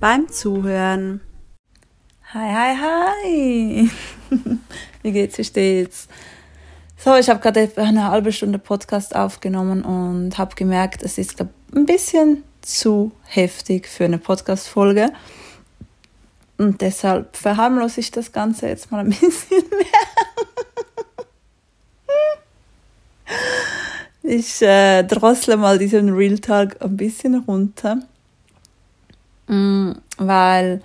beim 0.00 0.28
Zuhören. 0.28 1.20
Hi, 2.32 2.52
hi, 2.52 2.76
hi! 2.76 3.90
Wie 5.02 5.12
geht's, 5.12 5.38
wie 5.38 5.44
steht's? 5.44 6.08
So, 6.96 7.16
ich 7.16 7.28
habe 7.28 7.40
gerade 7.40 7.70
eine 7.76 8.10
halbe 8.10 8.32
Stunde 8.32 8.58
Podcast 8.58 9.16
aufgenommen 9.16 9.82
und 9.82 10.36
habe 10.36 10.54
gemerkt, 10.56 11.02
es 11.02 11.16
ist 11.16 11.36
glaub, 11.36 11.48
ein 11.74 11.86
bisschen 11.86 12.42
zu 12.60 13.12
heftig 13.24 13.88
für 13.88 14.04
eine 14.04 14.18
Podcast-Folge. 14.18 15.12
Und 16.58 16.80
deshalb 16.80 17.36
verharmlose 17.36 18.00
ich 18.00 18.10
das 18.10 18.32
Ganze 18.32 18.68
jetzt 18.68 18.90
mal 18.90 19.00
ein 19.00 19.10
bisschen 19.20 19.64
mehr. 19.70 19.86
ich 24.22 24.60
äh, 24.60 25.04
drossle 25.04 25.56
mal 25.56 25.78
diesen 25.78 26.12
Real 26.12 26.38
Talk 26.38 26.76
ein 26.82 26.96
bisschen 26.96 27.36
runter, 27.36 28.00
weil 29.48 30.82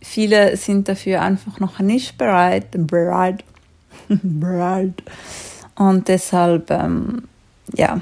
viele 0.00 0.56
sind 0.56 0.88
dafür 0.88 1.22
einfach 1.22 1.60
noch 1.60 1.80
nicht 1.80 2.18
bereit, 2.18 2.66
bereit, 2.72 3.44
bereit. 4.08 5.02
Und 5.74 6.08
deshalb, 6.08 6.70
ähm, 6.70 7.24
ja, 7.74 8.00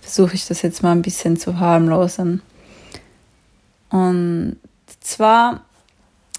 versuche 0.00 0.34
ich 0.34 0.46
das 0.46 0.62
jetzt 0.62 0.82
mal 0.82 0.92
ein 0.92 1.02
bisschen 1.02 1.36
zu 1.36 1.58
harmlosen. 1.58 2.42
Und 3.90 4.56
zwar 5.00 5.64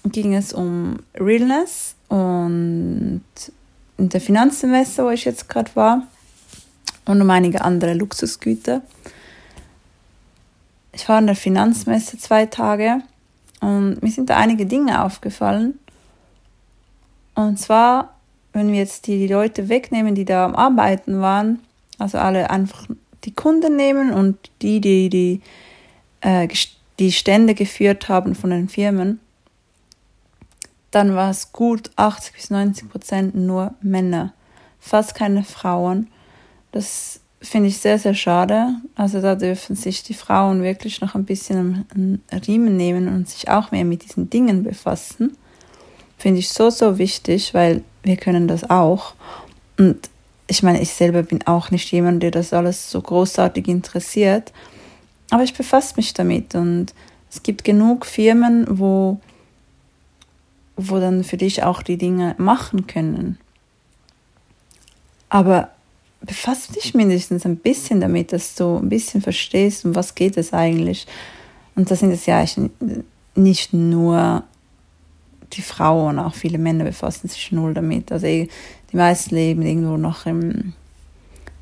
ging 0.04 0.34
es 0.34 0.52
um 0.52 0.98
Realness 1.14 1.94
und 2.08 3.22
in 3.98 4.08
der 4.08 4.20
Finanzsemester, 4.20 5.04
wo 5.04 5.10
ich 5.10 5.24
jetzt 5.24 5.48
gerade 5.48 5.74
war, 5.74 6.06
und 7.06 7.22
um 7.22 7.30
einige 7.30 7.62
andere 7.62 7.94
Luxusgüter. 7.94 8.82
Ich 10.96 11.06
war 11.10 11.18
in 11.18 11.26
der 11.26 11.36
Finanzmesse 11.36 12.16
zwei 12.16 12.46
Tage 12.46 13.02
und 13.60 14.02
mir 14.02 14.10
sind 14.10 14.30
da 14.30 14.38
einige 14.38 14.64
Dinge 14.64 15.04
aufgefallen. 15.04 15.78
Und 17.34 17.58
zwar, 17.58 18.14
wenn 18.54 18.72
wir 18.72 18.78
jetzt 18.78 19.06
die 19.06 19.26
Leute 19.26 19.68
wegnehmen, 19.68 20.14
die 20.14 20.24
da 20.24 20.46
am 20.46 20.56
Arbeiten 20.56 21.20
waren, 21.20 21.58
also 21.98 22.16
alle 22.16 22.48
einfach 22.48 22.86
die 23.24 23.34
Kunden 23.34 23.76
nehmen 23.76 24.10
und 24.10 24.38
die, 24.62 24.80
die 24.80 25.10
die, 25.10 25.42
äh, 26.22 26.48
die 26.98 27.12
Stände 27.12 27.54
geführt 27.54 28.08
haben 28.08 28.34
von 28.34 28.48
den 28.48 28.70
Firmen, 28.70 29.20
dann 30.92 31.14
war 31.14 31.28
es 31.28 31.52
gut 31.52 31.90
80 31.96 32.32
bis 32.32 32.48
90 32.48 32.88
Prozent 32.88 33.34
nur 33.34 33.74
Männer, 33.82 34.32
fast 34.80 35.14
keine 35.14 35.44
Frauen. 35.44 36.10
Das 36.72 37.20
finde 37.48 37.68
ich 37.68 37.78
sehr, 37.78 37.98
sehr 37.98 38.14
schade. 38.14 38.76
Also 38.94 39.20
da 39.20 39.34
dürfen 39.34 39.76
sich 39.76 40.02
die 40.02 40.14
Frauen 40.14 40.62
wirklich 40.62 41.00
noch 41.00 41.14
ein 41.14 41.24
bisschen 41.24 41.84
einen 41.94 42.22
Riemen 42.46 42.76
nehmen 42.76 43.08
und 43.08 43.28
sich 43.28 43.48
auch 43.48 43.70
mehr 43.70 43.84
mit 43.84 44.04
diesen 44.04 44.30
Dingen 44.30 44.62
befassen. 44.62 45.36
Finde 46.18 46.38
ich 46.40 46.48
so, 46.48 46.70
so 46.70 46.98
wichtig, 46.98 47.52
weil 47.52 47.82
wir 48.02 48.16
können 48.16 48.48
das 48.48 48.68
auch. 48.70 49.14
Und 49.78 50.08
ich 50.46 50.62
meine, 50.62 50.80
ich 50.80 50.92
selber 50.92 51.22
bin 51.22 51.46
auch 51.46 51.70
nicht 51.70 51.90
jemand, 51.90 52.22
der 52.22 52.30
das 52.30 52.52
alles 52.52 52.90
so 52.90 53.00
großartig 53.00 53.68
interessiert, 53.68 54.52
aber 55.30 55.42
ich 55.42 55.54
befasse 55.54 55.94
mich 55.96 56.14
damit 56.14 56.54
und 56.54 56.94
es 57.30 57.42
gibt 57.42 57.64
genug 57.64 58.06
Firmen, 58.06 58.66
wo, 58.78 59.20
wo 60.76 61.00
dann 61.00 61.24
für 61.24 61.36
dich 61.36 61.64
auch 61.64 61.82
die 61.82 61.98
Dinge 61.98 62.34
machen 62.38 62.86
können. 62.86 63.38
Aber 65.28 65.70
befasse 66.26 66.72
dich 66.72 66.94
mindestens 66.94 67.46
ein 67.46 67.56
bisschen 67.56 68.00
damit, 68.00 68.32
dass 68.32 68.54
du 68.56 68.76
ein 68.76 68.88
bisschen 68.88 69.22
verstehst, 69.22 69.84
um 69.84 69.94
was 69.94 70.14
geht 70.14 70.36
es 70.36 70.52
eigentlich. 70.52 71.06
Und 71.74 71.90
da 71.90 71.96
sind 71.96 72.10
es 72.10 72.26
ja 72.26 72.44
nicht 73.34 73.72
nur 73.72 74.42
die 75.52 75.62
Frauen, 75.62 76.18
auch 76.18 76.34
viele 76.34 76.58
Männer 76.58 76.84
befassen 76.84 77.28
sich 77.28 77.52
null 77.52 77.72
damit. 77.74 78.10
Also 78.10 78.26
die 78.26 78.50
meisten 78.92 79.34
leben 79.34 79.62
irgendwo 79.62 79.96
noch 79.96 80.26
im 80.26 80.72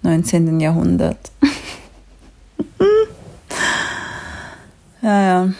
19. 0.03 0.61
Jahrhundert. 0.61 1.31
ja, 5.03 5.23
ja. 5.23 5.53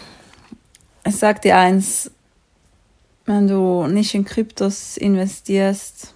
Ich 1.07 1.17
sag 1.17 1.43
dir 1.43 1.57
eins, 1.57 2.09
wenn 3.25 3.47
du 3.47 3.85
nicht 3.87 4.15
in 4.15 4.25
Kryptos 4.25 4.97
investierst, 4.97 6.14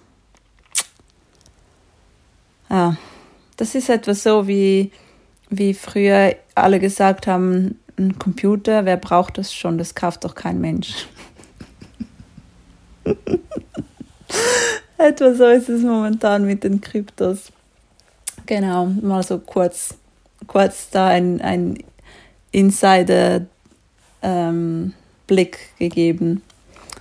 ja, 2.70 2.96
das 3.56 3.74
ist 3.74 3.90
etwas 3.90 4.22
so 4.22 4.46
wie, 4.46 4.92
wie 5.50 5.74
früher 5.74 6.36
alle 6.54 6.78
gesagt 6.78 7.26
haben, 7.26 7.78
ein 7.98 8.18
Computer, 8.18 8.84
wer 8.86 8.96
braucht 8.96 9.36
das 9.38 9.52
schon? 9.52 9.76
Das 9.76 9.94
kauft 9.94 10.24
doch 10.24 10.34
kein 10.34 10.60
Mensch. 10.60 11.06
Etwa 14.98 15.34
so 15.34 15.46
ist 15.46 15.68
es 15.68 15.82
momentan 15.82 16.46
mit 16.46 16.64
den 16.64 16.80
Kryptos. 16.80 17.52
Genau, 18.46 18.86
mal 18.86 19.22
so 19.22 19.38
kurz, 19.38 19.94
kurz 20.46 20.90
da 20.90 21.08
ein, 21.08 21.40
ein 21.40 21.78
Insider-Blick 22.52 23.48
ähm, 24.22 24.94
gegeben. 25.78 26.42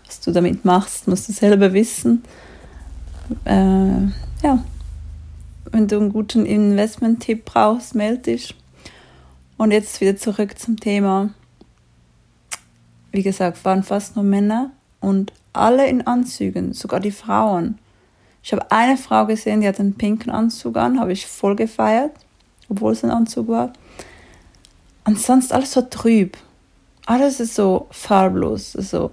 Was 0.06 0.20
du 0.22 0.32
damit 0.32 0.66
machst, 0.66 1.08
musst 1.08 1.30
du 1.30 1.34
selber 1.34 1.74
wissen. 1.74 2.24
Äh, 3.46 4.08
ja, 4.44 4.64
wenn 5.72 5.88
du 5.88 5.98
einen 5.98 6.12
guten 6.12 6.46
Investment-Tipp 6.46 7.46
brauchst, 7.46 7.96
melde 7.96 8.34
dich. 8.34 8.56
Und 9.58 9.72
jetzt 9.72 10.00
wieder 10.02 10.16
zurück 10.16 10.58
zum 10.58 10.80
Thema. 10.80 11.30
Wie 13.12 13.24
gesagt, 13.24 13.64
waren 13.66 13.84
fast 13.84 14.16
nur 14.16 14.24
Männer 14.24 14.72
und 15.00 15.34
alle 15.54 15.88
in 15.88 16.06
Anzügen, 16.06 16.74
sogar 16.74 17.00
die 17.00 17.12
Frauen. 17.12 17.80
Ich 18.44 18.54
habe 18.54 18.72
eine 18.72 18.98
Frau 18.98 19.26
gesehen, 19.26 19.62
die 19.62 19.68
hat 19.68 19.80
einen 19.80 19.96
pinken 19.96 20.32
Anzug 20.32 20.78
an, 20.78 21.00
habe 21.00 21.12
ich 21.12 21.28
voll 21.28 21.56
gefeiert, 21.56 22.12
obwohl 22.70 22.94
es 22.94 23.04
ein 23.04 23.12
Anzug 23.12 23.48
war. 23.48 23.74
Und 25.06 25.20
sonst 25.20 25.52
alles 25.52 25.74
so 25.74 25.82
trüb. 25.82 26.38
Alles 27.06 27.40
ist 27.40 27.56
so 27.56 27.88
farblos, 27.90 28.74
so 28.74 29.12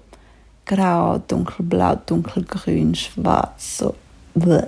grau, 0.66 1.18
dunkelblau, 1.18 1.96
dunkelgrün, 2.06 2.94
schwarz, 2.94 3.78
so. 3.78 3.94
Bleh. 4.34 4.66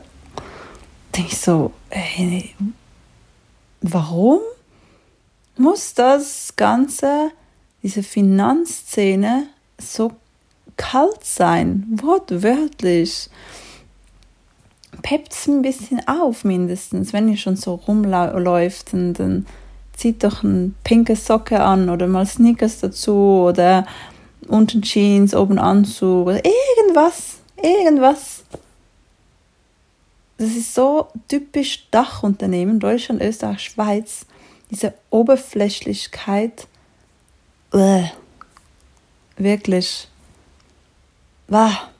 Denke 1.19 1.33
ich 1.33 1.41
so, 1.41 1.73
ey, 1.91 2.55
warum 3.81 4.39
muss 5.57 5.93
das 5.95 6.53
Ganze, 6.55 7.33
diese 7.83 8.05
Finanzszene 8.05 9.49
so 9.79 10.13
kalt 10.77 11.25
sein, 11.25 11.89
wortwörtlich. 11.91 13.29
Peppt 15.03 15.33
es 15.33 15.49
ein 15.49 15.63
bisschen 15.63 16.07
auf, 16.07 16.45
mindestens, 16.45 17.13
wenn 17.13 17.29
ihr 17.29 17.37
schon 17.37 17.57
so 17.57 17.75
rumläuft 17.75 18.95
und 18.95 19.15
dann 19.15 19.47
zieht 19.97 20.23
doch 20.23 20.45
eine 20.45 20.71
pinke 20.85 21.17
Socke 21.17 21.61
an 21.61 21.89
oder 21.89 22.07
mal 22.07 22.27
Sneakers 22.27 22.79
dazu 22.79 23.49
oder 23.49 23.89
unten 24.47 24.83
Jeans, 24.83 25.35
oben 25.35 25.59
Anzug 25.59 26.29
oder 26.29 26.43
irgendwas, 26.45 27.39
irgendwas. 27.61 28.45
Das 30.39 30.49
ist 30.51 30.75
so 30.75 31.09
typisch 31.27 31.89
Dachunternehmen, 31.91 32.81
Deutschland, 32.81 33.21
Österreich, 33.21 33.61
Schweiz. 33.61 34.27
Diese 34.71 34.95
Oberflächlichkeit. 35.11 36.67
Uah, 37.73 38.11
wirklich 39.37 40.09
war 41.49 41.91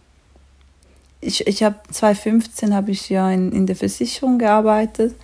ich, 1.21 1.47
ich 1.47 1.63
habe 1.63 1.77
2015 1.91 2.75
habe 2.75 2.93
ich 2.93 3.09
ja 3.09 3.31
in, 3.31 3.53
in 3.53 3.67
der 3.67 3.77
Versicherung 3.77 4.39
gearbeitet. 4.39 5.15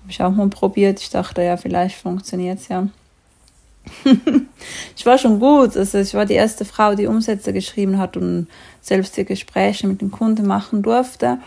Habe 0.00 0.10
ich 0.10 0.22
auch 0.22 0.30
mal 0.30 0.48
probiert. 0.48 1.00
Ich 1.00 1.10
dachte, 1.10 1.42
ja, 1.42 1.56
vielleicht 1.56 1.96
funktioniert 1.96 2.60
es 2.60 2.68
ja. 2.68 2.88
ich 4.96 5.04
war 5.04 5.18
schon 5.18 5.38
gut. 5.38 5.76
Also 5.76 5.98
ich 5.98 6.14
war 6.14 6.24
die 6.24 6.34
erste 6.34 6.64
Frau, 6.64 6.94
die 6.94 7.06
Umsätze 7.06 7.52
geschrieben 7.52 7.98
hat 7.98 8.16
und 8.16 8.48
selbst 8.80 9.16
die 9.16 9.24
Gespräche 9.24 9.86
mit 9.86 10.00
den 10.00 10.10
Kunden 10.10 10.46
machen 10.46 10.82
durfte. 10.82 11.38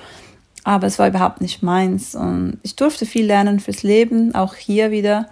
Aber 0.67 0.85
es 0.85 0.99
war 0.99 1.07
überhaupt 1.07 1.39
nicht 1.39 1.63
meins. 1.63 2.13
Und 2.13 2.59
ich 2.61 2.75
durfte 2.75 3.05
viel 3.05 3.25
lernen 3.25 3.61
fürs 3.61 3.83
Leben, 3.83 4.35
auch 4.35 4.53
hier 4.53 4.91
wieder. 4.91 5.29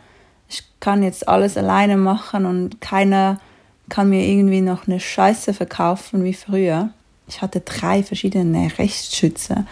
Ich 0.47 0.63
kann 0.79 1.03
jetzt 1.03 1.27
alles 1.27 1.57
alleine 1.57 1.97
machen 1.97 2.45
und 2.45 2.79
keiner 2.79 3.41
kann 3.89 4.09
mir 4.09 4.25
irgendwie 4.25 4.61
noch 4.61 4.87
eine 4.87 5.01
Scheiße 5.01 5.53
verkaufen 5.53 6.23
wie 6.23 6.33
früher. 6.33 6.91
Ich 7.27 7.41
hatte 7.41 7.59
drei 7.59 8.01
verschiedene 8.01 8.71
Rechtsschütze, 8.77 9.65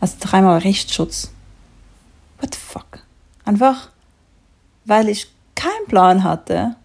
also 0.00 0.16
dreimal 0.20 0.60
Rechtsschutz. 0.60 1.32
What 2.40 2.54
the 2.54 2.60
fuck? 2.60 3.00
Einfach, 3.44 3.90
weil 4.86 5.10
ich 5.10 5.30
keinen 5.54 5.86
Plan 5.86 6.24
hatte 6.24 6.76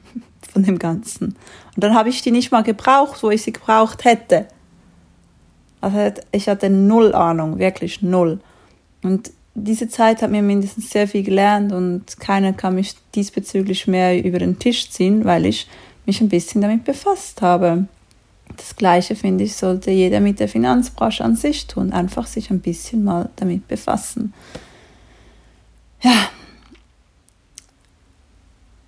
von 0.50 0.62
dem 0.62 0.78
Ganzen. 0.78 1.36
Und 1.74 1.84
dann 1.84 1.94
habe 1.94 2.08
ich 2.08 2.22
die 2.22 2.30
nicht 2.30 2.52
mal 2.52 2.62
gebraucht, 2.62 3.22
wo 3.22 3.28
ich 3.28 3.42
sie 3.42 3.52
gebraucht 3.52 4.06
hätte. 4.06 4.48
Ich 6.32 6.48
hatte 6.48 6.70
null 6.70 7.14
Ahnung, 7.14 7.58
wirklich 7.58 8.02
null. 8.02 8.40
Und 9.02 9.30
diese 9.54 9.88
Zeit 9.88 10.20
hat 10.20 10.30
mir 10.30 10.42
mindestens 10.42 10.90
sehr 10.90 11.08
viel 11.08 11.22
gelernt 11.22 11.72
und 11.72 12.20
keiner 12.20 12.52
kann 12.52 12.74
mich 12.74 12.94
diesbezüglich 13.14 13.86
mehr 13.86 14.22
über 14.22 14.38
den 14.38 14.58
Tisch 14.58 14.90
ziehen, 14.90 15.24
weil 15.24 15.46
ich 15.46 15.66
mich 16.04 16.20
ein 16.20 16.28
bisschen 16.28 16.60
damit 16.60 16.84
befasst 16.84 17.40
habe. 17.40 17.86
Das 18.56 18.76
Gleiche, 18.76 19.16
finde 19.16 19.44
ich, 19.44 19.56
sollte 19.56 19.90
jeder 19.90 20.20
mit 20.20 20.40
der 20.40 20.48
Finanzbranche 20.48 21.24
an 21.24 21.36
sich 21.36 21.66
tun. 21.66 21.92
Einfach 21.92 22.26
sich 22.26 22.50
ein 22.50 22.60
bisschen 22.60 23.02
mal 23.02 23.30
damit 23.36 23.66
befassen. 23.66 24.32
Ja. 26.02 26.28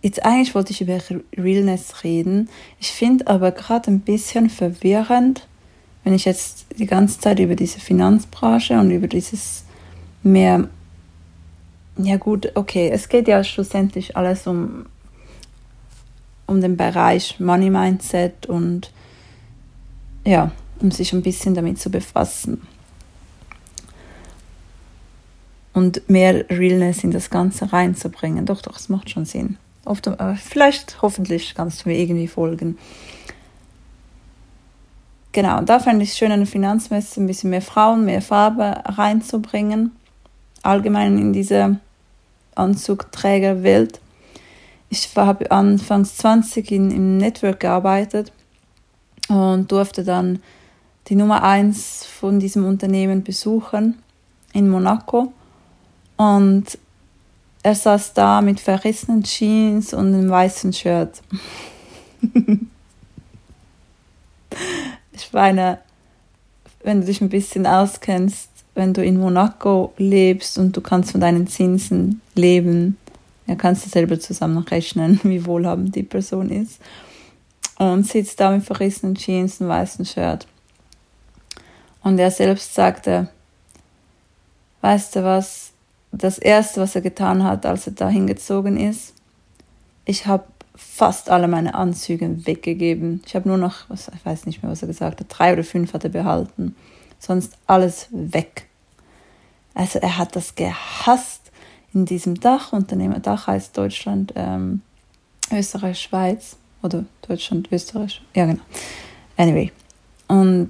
Jetzt 0.01 0.25
eigentlich 0.25 0.55
wollte 0.55 0.73
ich 0.73 0.81
über 0.81 0.99
Realness 1.37 2.05
reden. 2.05 2.49
Ich 2.79 2.93
finde 2.93 3.27
aber 3.27 3.51
gerade 3.51 3.91
ein 3.91 4.01
bisschen 4.01 4.49
verwirrend, 4.49 5.47
wenn 6.09 6.15
ich 6.15 6.25
jetzt 6.25 6.65
die 6.79 6.87
ganze 6.87 7.21
Zeit 7.21 7.39
über 7.39 7.55
diese 7.55 7.81
Finanzbranche 7.81 8.81
und 8.81 8.91
über 8.91 9.09
dieses 9.09 9.65
mehr, 10.23 10.67
ja 11.99 12.17
gut, 12.17 12.51
okay, 12.55 12.89
es 12.91 13.11
geht 13.11 13.29
ja 13.29 13.45
schlussendlich 13.45 14.17
alles 14.17 14.47
um, 14.47 14.87
um 16.47 16.63
den 16.63 16.79
Bereich 16.79 17.39
Money 17.41 17.69
Mindset 17.69 18.47
und 18.47 18.91
ja, 20.25 20.51
um 20.81 20.91
sich 20.91 21.13
ein 21.13 21.21
bisschen 21.21 21.55
damit 21.55 21.79
zu 21.79 21.91
befassen. 21.91 22.67
Und 25.75 26.09
mehr 26.09 26.49
Realness 26.49 27.05
in 27.05 27.11
das 27.11 27.29
Ganze 27.29 27.71
reinzubringen. 27.71 28.47
Doch, 28.47 28.63
doch, 28.63 28.79
es 28.79 28.89
macht 28.89 29.11
schon 29.11 29.27
Sinn. 29.27 29.59
Oft, 29.85 30.07
äh, 30.07 30.37
vielleicht, 30.37 31.03
hoffentlich 31.03 31.55
kannst 31.55 31.85
du 31.85 31.91
mir 31.91 31.99
irgendwie 31.99 32.29
folgen. 32.29 32.79
Genau, 35.39 35.61
da 35.61 35.79
fände 35.79 36.03
ich 36.03 36.11
es 36.11 36.19
schön, 36.19 36.33
eine 36.33 36.47
Finanzmesse 36.47 37.21
ein 37.21 37.29
bisschen 37.29 37.51
mehr 37.51 37.63
Frauen, 37.63 38.05
mehr 38.05 38.23
Farbe 38.23 38.83
reinzubringen 38.85 39.93
allgemein 40.65 41.17
in 41.17 41.33
dieser 41.33 41.77
Anzugträgerwelt. 42.57 44.01
Ich 44.91 45.09
habe 45.15 45.49
anfangs 45.53 46.17
20 46.17 46.73
in, 46.73 46.91
im 46.91 47.19
Network 47.19 47.61
gearbeitet 47.61 48.33
und 49.29 49.71
durfte 49.71 50.03
dann 50.03 50.43
die 51.07 51.15
Nummer 51.15 51.45
1 51.45 52.05
von 52.05 52.41
diesem 52.41 52.65
Unternehmen 52.65 53.23
besuchen 53.23 54.03
in 54.53 54.69
Monaco. 54.69 55.33
Und 56.17 56.77
er 57.63 57.77
saß 57.77 58.13
da 58.13 58.41
mit 58.41 58.59
verrissenen 58.59 59.23
Jeans 59.23 59.95
und 59.95 60.15
einem 60.15 60.31
weißen 60.31 60.73
Shirt. 60.73 61.23
ich 65.21 65.33
meine, 65.33 65.79
wenn 66.83 67.01
du 67.01 67.07
dich 67.07 67.21
ein 67.21 67.29
bisschen 67.29 67.67
auskennst, 67.67 68.51
wenn 68.75 68.95
du 68.95 69.05
in 69.05 69.19
Monaco 69.19 69.93
lebst 69.97 70.59
und 70.59 70.77
du 70.77 70.81
kannst 70.81 71.13
von 71.13 71.21
deinen 71.21 71.47
Zinsen 71.49 72.21
leben, 72.35 72.97
ja, 73.47 73.55
kannst 73.55 73.85
du 73.85 73.91
selber 73.91 74.21
zusammenrechnen, 74.21 75.21
wie 75.25 75.45
wohlhabend 75.47 75.97
die 75.97 76.03
Person 76.03 76.51
ist. 76.51 76.81
Und 77.79 78.07
sitzt 78.07 78.41
da 78.41 78.51
mit 78.51 78.65
verrissenen 78.65 79.15
Jeans 79.15 79.61
und 79.61 79.69
weißen 79.69 80.05
Shirt. 80.05 80.47
Und 82.03 82.19
er 82.19 82.31
selbst 82.31 82.75
sagte, 82.75 83.29
weißt 84.81 85.17
du 85.17 85.25
was, 85.25 85.73
das 86.13 86.39
Erste, 86.39 86.81
was 86.81 86.95
er 86.95 87.03
getan 87.03 87.45
hat, 87.45 87.67
als 87.67 87.87
er 87.87 87.93
da 87.93 88.09
hingezogen 88.09 88.79
ist, 88.79 89.15
ich 90.05 90.27
habe 90.27 90.45
fast 90.79 91.29
alle 91.29 91.49
meine 91.49 91.75
Anzüge 91.75 92.47
weggegeben. 92.47 93.21
Ich 93.27 93.35
habe 93.35 93.49
nur 93.49 93.59
noch, 93.59 93.89
was, 93.89 94.09
ich 94.15 94.25
weiß 94.25 94.47
nicht 94.47 94.63
mehr, 94.63 94.71
was 94.71 94.83
er 94.83 94.89
gesagt 94.89 95.21
hat, 95.21 95.27
drei 95.29 95.53
oder 95.53 95.65
fünf 95.65 95.93
hat 95.93 96.05
er 96.05 96.11
behalten. 96.11 96.77
Sonst 97.19 97.55
alles 97.67 98.07
weg. 98.11 98.67
Also 99.75 99.99
er 99.99 100.19
hat 100.19 100.37
das 100.37 100.55
gehasst 100.55 101.51
in 101.93 102.05
diesem. 102.05 102.39
Dach 102.39 102.73
heißt 102.73 103.77
Deutschland, 103.77 104.33
ähm, 104.37 104.83
Österreich, 105.53 106.01
Schweiz 106.01 106.57
oder 106.83 107.05
Deutschland, 107.27 107.71
Österreich. 107.73 108.23
Ja, 108.35 108.47
genau. 108.47 108.63
Anyway. 109.37 109.73
Und 110.29 110.69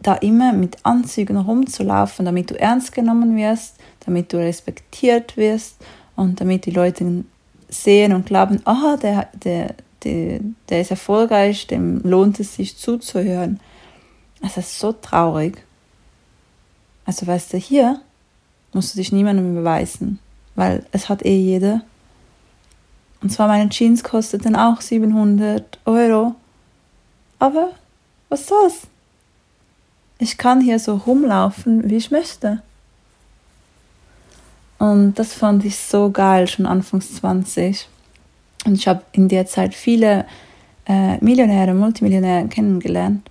da 0.00 0.14
immer 0.14 0.52
mit 0.52 0.76
Anzügen 0.84 1.38
rumzulaufen, 1.38 2.26
damit 2.26 2.50
du 2.50 2.60
ernst 2.60 2.92
genommen 2.92 3.36
wirst, 3.36 3.76
damit 4.04 4.32
du 4.32 4.36
respektiert 4.36 5.36
wirst 5.38 5.76
und 6.16 6.40
damit 6.40 6.66
die 6.66 6.70
Leute 6.70 7.24
sehen 7.68 8.12
und 8.12 8.26
glauben, 8.26 8.60
ah, 8.64 8.96
der, 8.96 9.28
der, 9.34 9.74
der, 10.04 10.40
der 10.68 10.80
ist 10.80 10.90
erfolgreich, 10.90 11.66
dem 11.66 12.00
lohnt 12.02 12.40
es 12.40 12.54
sich 12.54 12.76
zuzuhören. 12.76 13.60
Das 14.42 14.56
ist 14.56 14.78
so 14.78 14.92
traurig. 14.92 15.64
Also 17.04 17.26
weißt 17.26 17.52
du, 17.52 17.58
hier 17.58 18.00
musst 18.72 18.94
du 18.94 18.98
dich 18.98 19.12
niemandem 19.12 19.54
beweisen, 19.54 20.18
weil 20.54 20.84
es 20.92 21.08
hat 21.08 21.24
eh 21.24 21.36
jeder. 21.36 21.82
Und 23.22 23.30
zwar 23.30 23.48
meine 23.48 23.70
Jeans 23.70 24.04
kosteten 24.04 24.56
auch 24.56 24.80
700 24.80 25.78
Euro. 25.86 26.34
Aber 27.38 27.70
was 28.28 28.46
soll's? 28.46 28.82
Ich 30.18 30.38
kann 30.38 30.60
hier 30.60 30.78
so 30.78 30.96
rumlaufen, 30.96 31.88
wie 31.88 31.96
ich 31.96 32.10
möchte. 32.10 32.62
Und 34.78 35.14
das 35.14 35.32
fand 35.32 35.64
ich 35.64 35.76
so 35.76 36.10
geil, 36.10 36.48
schon 36.48 36.66
Anfangs 36.66 37.14
20. 37.16 37.88
Und 38.66 38.74
ich 38.74 38.88
habe 38.88 39.02
in 39.12 39.28
der 39.28 39.46
Zeit 39.46 39.74
viele 39.74 40.26
äh, 40.86 41.16
Millionäre, 41.24 41.74
Multimillionäre 41.74 42.48
kennengelernt 42.48 43.28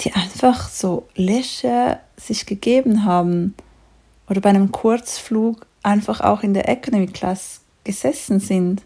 die 0.00 0.12
einfach 0.12 0.68
so 0.68 1.08
Läche 1.14 1.98
sich 2.16 2.46
gegeben 2.46 3.04
haben 3.04 3.54
oder 4.28 4.40
bei 4.40 4.50
einem 4.50 4.72
Kurzflug 4.72 5.66
einfach 5.82 6.20
auch 6.20 6.42
in 6.42 6.54
der 6.54 6.68
Economy 6.68 7.06
Class 7.06 7.60
gesessen 7.84 8.40
sind. 8.40 8.82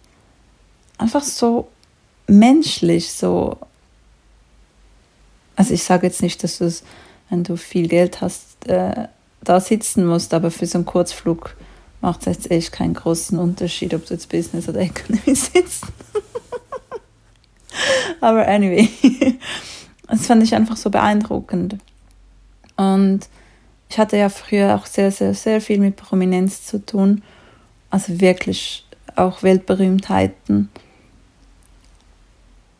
Einfach 0.99 1.23
so 1.23 1.69
menschlich, 2.27 3.13
so. 3.13 3.57
Also 5.55 5.75
ich 5.75 5.83
sage 5.83 6.07
jetzt 6.07 6.23
nicht, 6.23 6.43
dass 6.43 6.59
du 6.59 6.65
es, 6.65 6.83
wenn 7.31 7.45
du 7.45 7.57
viel 7.57 7.89
Geld 7.89 8.21
hast, 8.21 8.67
äh, 8.67 9.09
da 9.43 9.61
sitzen 9.61 10.07
musst, 10.07 10.35
aber 10.35 10.51
für 10.51 10.67
so 10.67 10.79
einen 10.79 10.85
Kurzflug 10.85 11.55
macht 12.01 12.21
es 12.21 12.27
jetzt 12.27 12.51
echt 12.51 12.73
keinen 12.73 12.95
großen 12.95 13.39
Unterschied, 13.39 13.95
ob 13.95 14.07
du 14.07 14.15
jetzt 14.15 14.29
Business 14.29 14.69
oder 14.69 14.81
Economy 14.81 15.23
sitzt. 15.35 15.85
aber 18.21 18.47
anyway. 18.47 18.89
Das 20.11 20.27
fand 20.27 20.43
ich 20.43 20.55
einfach 20.55 20.79
so 20.79 20.89
beeindruckend. 20.89 21.77
Und 22.77 23.29
ich 23.91 23.99
hatte 23.99 24.17
ja 24.17 24.29
früher 24.31 24.75
auch 24.75 24.87
sehr, 24.87 25.11
sehr, 25.11 25.35
sehr 25.35 25.61
viel 25.61 25.79
mit 25.79 25.97
Prominenz 25.97 26.65
zu 26.65 26.85
tun. 26.85 27.23
Also 27.91 28.21
wirklich 28.21 28.87
auch 29.17 29.43
Weltberühmtheiten. 29.43 30.71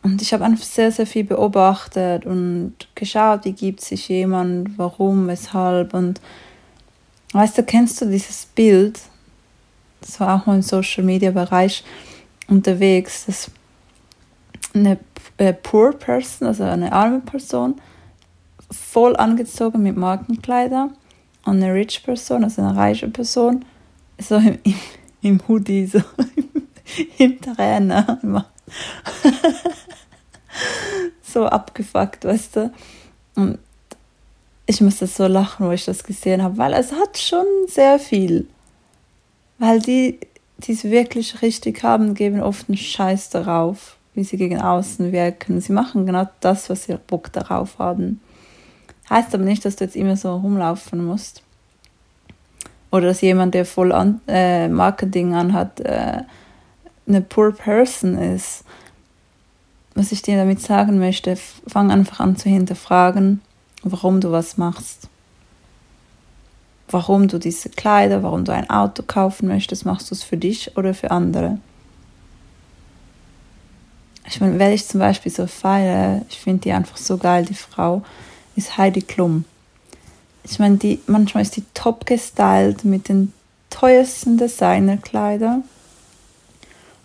Und 0.01 0.21
ich 0.21 0.33
habe 0.33 0.45
einfach 0.45 0.63
sehr, 0.63 0.91
sehr 0.91 1.05
viel 1.05 1.25
beobachtet 1.25 2.25
und 2.25 2.73
geschaut, 2.95 3.45
wie 3.45 3.51
gibt 3.51 3.81
sich 3.81 4.07
jemand, 4.07 4.77
warum, 4.77 5.27
weshalb. 5.27 5.93
Und 5.93 6.21
weißt 7.33 7.57
du, 7.57 7.63
kennst 7.63 8.01
du 8.01 8.05
dieses 8.05 8.45
Bild? 8.45 8.99
Das 10.01 10.19
war 10.19 10.35
auch 10.35 10.45
mal 10.45 10.55
im 10.55 10.61
Social 10.61 11.03
Media 11.03 11.31
Bereich 11.31 11.83
unterwegs, 12.47 13.25
dass 13.25 13.51
eine 14.73 14.97
äh, 15.37 15.53
poor 15.53 15.93
person, 15.93 16.47
also 16.47 16.63
eine 16.63 16.91
arme 16.91 17.19
Person, 17.19 17.81
voll 18.71 19.15
angezogen 19.15 19.81
mit 19.83 19.97
Markenkleider 19.97 20.91
und 21.45 21.63
eine 21.63 21.73
rich 21.73 22.03
Person, 22.03 22.43
also 22.43 22.61
eine 22.61 22.75
reiche 22.75 23.07
Person, 23.09 23.65
so 24.19 24.35
im, 24.35 24.59
im, 24.63 24.75
im 25.21 25.41
Hoodie, 25.47 25.85
so 25.85 26.01
im, 26.35 26.67
im 27.17 27.41
Trainer. 27.41 28.19
so 31.23 31.45
abgefuckt, 31.45 32.25
weißt 32.25 32.55
du. 32.55 32.73
Und 33.35 33.59
ich 34.69 34.81
musste 34.81 35.07
so 35.07 35.25
lachen, 35.27 35.65
wo 35.67 35.71
ich 35.71 35.85
das 35.85 36.03
gesehen 36.03 36.43
habe, 36.43 36.57
weil 36.57 36.73
es 36.73 36.91
hat 36.91 37.17
schon 37.17 37.45
sehr 37.67 37.99
viel. 37.99 38.47
Weil 39.57 39.79
die, 39.79 40.19
die 40.59 40.73
es 40.73 40.83
wirklich 40.83 41.41
richtig 41.41 41.83
haben, 41.83 42.13
geben 42.13 42.41
oft 42.41 42.69
einen 42.69 42.77
Scheiß 42.77 43.29
darauf 43.29 43.97
wie 44.19 44.23
sie 44.25 44.37
gegen 44.37 44.61
außen 44.61 45.11
wirken. 45.11 45.61
Sie 45.61 45.71
machen 45.71 46.05
genau 46.05 46.27
das, 46.41 46.69
was 46.69 46.83
sie 46.83 46.97
Bock 47.07 47.31
darauf 47.31 47.79
haben. 47.79 48.19
Heißt 49.09 49.33
aber 49.33 49.45
nicht, 49.45 49.63
dass 49.65 49.77
du 49.77 49.85
jetzt 49.85 49.95
immer 49.95 50.17
so 50.17 50.35
rumlaufen 50.35 51.03
musst. 51.05 51.41
Oder 52.91 53.07
dass 53.07 53.21
jemand, 53.21 53.53
der 53.53 53.65
voll 53.65 53.91
an, 53.91 54.19
äh, 54.27 54.67
Marketing 54.67 55.35
anhat, 55.35 55.79
äh, 55.79 56.23
eine 57.07 57.21
poor 57.21 57.53
person 57.53 58.17
ist. 58.17 58.63
Was 59.95 60.11
ich 60.11 60.21
dir 60.21 60.37
damit 60.37 60.61
sagen 60.61 60.99
möchte, 60.99 61.37
fang 61.67 61.89
einfach 61.89 62.19
an 62.19 62.35
zu 62.35 62.49
hinterfragen, 62.49 63.41
warum 63.83 64.21
du 64.21 64.31
was 64.31 64.57
machst. 64.57 65.07
Warum 66.89 67.27
du 67.27 67.37
diese 67.37 67.69
Kleider, 67.69 68.23
warum 68.23 68.45
du 68.45 68.51
ein 68.51 68.69
Auto 68.69 69.03
kaufen 69.03 69.47
möchtest, 69.47 69.85
machst 69.85 70.09
du 70.09 70.15
es 70.15 70.23
für 70.23 70.37
dich 70.37 70.75
oder 70.75 70.93
für 70.93 71.11
andere? 71.11 71.59
Ich 74.27 74.41
meine, 74.41 74.59
wenn 74.59 74.71
ich 74.71 74.87
zum 74.87 74.99
Beispiel 74.99 75.31
so 75.31 75.47
feiere, 75.47 76.23
ich 76.29 76.39
finde 76.39 76.61
die 76.61 76.71
einfach 76.71 76.97
so 76.97 77.17
geil, 77.17 77.45
die 77.45 77.55
Frau, 77.55 78.03
ist 78.55 78.77
Heidi 78.77 79.01
Klum. 79.01 79.45
Ich 80.43 80.59
meine, 80.59 80.77
die, 80.77 80.99
manchmal 81.07 81.43
ist 81.43 81.55
die 81.55 81.63
top 81.73 82.05
gestylt 82.05 82.85
mit 82.85 83.09
den 83.09 83.33
teuersten 83.69 84.37
Designerkleidern. 84.37 85.63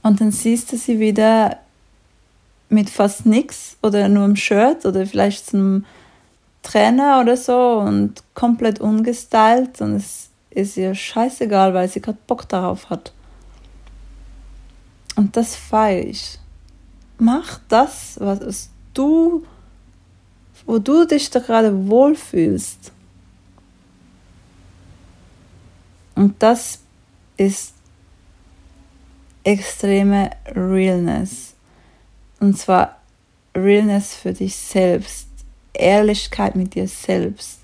Und 0.02 0.20
dann 0.20 0.32
siehst 0.32 0.72
du 0.72 0.76
sie 0.76 0.98
wieder 1.00 1.58
mit 2.68 2.90
fast 2.90 3.26
nichts 3.26 3.76
oder 3.82 4.08
nur 4.08 4.24
einem 4.24 4.36
Shirt 4.36 4.84
oder 4.84 5.06
vielleicht 5.06 5.46
so 5.46 5.56
einem 5.56 5.84
Trainer 6.64 7.20
oder 7.20 7.36
so 7.36 7.78
und 7.78 8.24
komplett 8.34 8.80
ungestylt 8.80 9.80
und 9.80 9.94
es 9.94 10.30
ist 10.50 10.76
ihr 10.76 10.96
scheißegal, 10.96 11.74
weil 11.74 11.88
sie 11.88 12.00
gerade 12.00 12.18
Bock 12.26 12.48
darauf 12.48 12.90
hat. 12.90 13.12
Und 15.14 15.36
das 15.36 15.54
feiere 15.54 16.06
ich 16.06 16.40
mach 17.18 17.60
das, 17.68 18.18
was 18.20 18.70
du, 18.92 19.44
wo 20.66 20.78
du 20.78 21.06
dich 21.06 21.30
da 21.30 21.40
gerade 21.40 21.88
wohlfühlst. 21.88 22.92
Und 26.14 26.42
das 26.42 26.80
ist 27.36 27.74
extreme 29.42 30.30
Realness. 30.54 31.54
Und 32.40 32.56
zwar 32.58 33.00
Realness 33.54 34.14
für 34.14 34.32
dich 34.32 34.54
selbst. 34.54 35.28
Ehrlichkeit 35.74 36.56
mit 36.56 36.74
dir 36.74 36.88
selbst. 36.88 37.60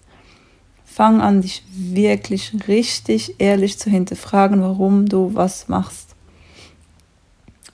Fang 0.84 1.20
an, 1.20 1.40
dich 1.40 1.62
wirklich 1.72 2.52
richtig 2.68 3.36
ehrlich 3.38 3.78
zu 3.78 3.90
hinterfragen, 3.90 4.60
warum 4.60 5.08
du 5.08 5.34
was 5.34 5.68
machst 5.68 6.10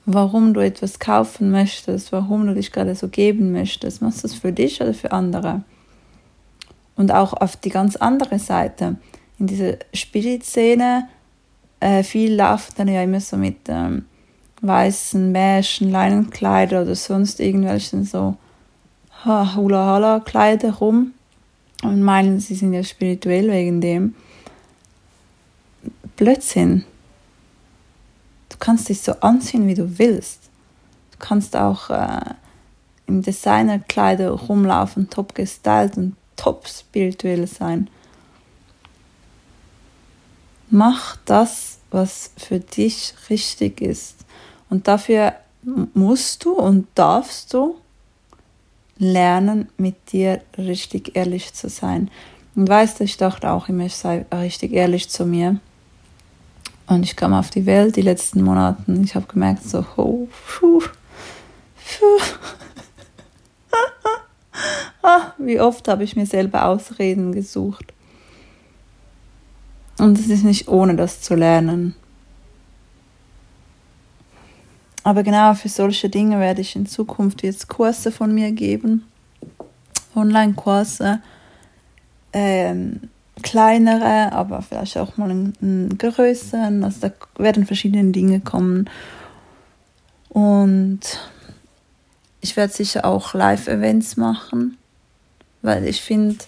warum 0.07 0.55
du 0.55 0.61
etwas 0.61 1.01
kaufen 1.01 1.51
möchtest, 1.51 2.13
warum 2.13 2.47
du 2.47 2.55
dich 2.55 2.73
gerade 2.73 2.95
so 2.95 3.09
geben 3.09 3.53
möchtest. 3.53 4.01
Machst 4.01 4.23
du 4.23 4.29
es 4.29 4.35
für 4.35 4.53
dich 4.53 4.81
oder 4.81 4.95
für 4.95 5.13
andere? 5.13 5.63
Und 6.95 7.13
auch 7.13 7.35
auf 7.35 7.57
die 7.57 7.69
ganz 7.69 7.97
andere 7.97 8.39
Seite, 8.39 8.97
in 9.39 9.49
dieser 9.49 9.75
Spirit-Szene, 9.93 11.09
äh, 11.81 12.03
viel 12.03 12.35
läuft 12.35 12.79
dann 12.79 12.89
ja 12.89 13.03
immer 13.03 13.21
so 13.21 13.37
mit 13.37 13.57
ähm, 13.69 14.07
weißen 14.63 15.31
Mäschen, 15.31 15.91
Leinenkleider 15.91 16.83
oder 16.83 16.95
sonst 16.95 17.41
irgendwelchen 17.41 18.05
so 18.05 18.37
Hula-Hala-Kleider 19.27 20.75
rum 20.75 21.13
und 21.83 22.03
meinen, 22.03 22.41
sie 22.41 22.55
sind 22.55 22.73
ja 22.73 22.83
spirituell 22.83 23.51
wegen 23.51 23.81
dem. 23.81 24.15
Blödsinn. 26.17 26.85
Du 28.49 28.57
kannst 28.59 28.89
dich 28.89 29.03
so 29.03 29.13
anziehen, 29.21 29.67
wie 29.67 29.75
du 29.75 29.99
willst. 29.99 30.45
Du 31.13 31.19
kannst 31.19 31.57
auch 31.57 31.91
äh, 31.91 32.35
im 33.07 33.23
Designerkleider 33.23 34.31
rumlaufen, 34.31 35.11
top 35.11 35.35
gestylt 35.35 35.97
und 35.97 36.17
top 36.37 36.67
spirituell 36.69 37.47
sein. 37.47 37.91
Mach 40.71 41.17
das, 41.25 41.79
was 41.91 42.33
für 42.37 42.61
dich 42.61 43.15
richtig 43.31 43.81
ist. 43.81 44.25
Und 44.69 44.89
dafür 44.89 45.35
musst 45.95 46.45
du 46.45 46.53
und 46.53 46.87
darfst 46.95 47.53
du 47.55 47.77
lernen, 48.99 49.69
mit 49.77 50.13
dir 50.13 50.41
richtig 50.57 51.17
ehrlich 51.17 51.53
zu 51.55 51.69
sein. 51.69 52.11
Und 52.55 52.69
weißt 52.69 53.01
du, 53.01 53.05
ich 53.05 53.17
dachte 53.17 53.51
auch 53.51 53.69
immer, 53.69 53.87
ich 53.87 53.97
sei 53.97 54.25
richtig 54.33 54.73
ehrlich 54.73 55.11
zu 55.11 55.27
mir. 55.27 55.61
Und 56.87 57.03
ich 57.03 57.17
kam 57.17 57.35
auf 57.35 57.51
die 57.51 57.67
Welt 57.67 57.97
die 57.97 58.03
letzten 58.03 58.43
Monate. 58.43 58.83
Ich 59.03 59.15
habe 59.15 59.27
gemerkt, 59.27 59.65
so, 59.65 59.85
oh, 59.97 60.29
puh, 60.49 60.81
puh. 60.81 62.21
ah, 65.03 65.33
wie 65.39 65.61
oft 65.61 65.89
habe 65.89 66.05
ich 66.05 66.17
mir 66.17 66.27
selber 66.27 66.67
Ausreden 66.67 67.33
gesucht. 67.33 67.93
Und 69.99 70.19
es 70.19 70.29
ist 70.29 70.45
nicht 70.45 70.69
ohne 70.69 70.95
das 70.95 71.21
zu 71.23 71.35
lernen. 71.35 71.97
Aber 75.07 75.23
genau 75.23 75.55
für 75.55 75.69
solche 75.69 76.09
Dinge 76.09 76.41
werde 76.41 76.63
ich 76.63 76.75
in 76.75 76.85
Zukunft 76.85 77.45
jetzt 77.45 77.69
Kurse 77.69 78.11
von 78.11 78.35
mir 78.35 78.51
geben. 78.51 79.07
Online-Kurse. 80.17 81.21
Ähm, 82.33 83.03
kleinere, 83.41 84.33
aber 84.33 84.63
vielleicht 84.63 84.99
auch 84.99 85.17
mal 85.17 85.31
einen, 85.31 85.97
größeren. 85.97 86.83
Also 86.83 86.99
da 87.03 87.13
werden 87.41 87.67
verschiedene 87.67 88.11
Dinge 88.11 88.41
kommen. 88.41 88.91
Und 90.29 91.03
ich 92.41 92.57
werde 92.57 92.73
sicher 92.73 93.05
auch 93.05 93.33
Live-Events 93.33 94.17
machen, 94.17 94.77
weil 95.63 95.87
ich 95.87 96.03
finde, 96.03 96.39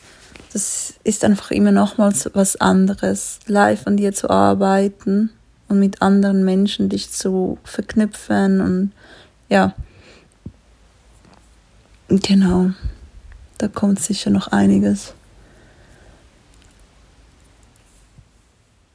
das 0.52 0.94
ist 1.04 1.24
einfach 1.24 1.52
immer 1.52 1.70
nochmals 1.70 2.28
was 2.34 2.56
anderes, 2.56 3.38
live 3.46 3.86
an 3.86 3.96
dir 3.96 4.12
zu 4.12 4.28
arbeiten 4.28 5.30
und 5.68 5.78
mit 5.78 6.02
anderen 6.02 6.44
Menschen 6.44 6.88
dich 6.88 7.10
zu 7.10 7.58
verknüpfen 7.64 8.60
und 8.60 8.92
ja, 9.48 9.74
genau, 12.08 12.70
da 13.58 13.68
kommt 13.68 14.00
sicher 14.00 14.30
noch 14.30 14.48
einiges. 14.48 15.14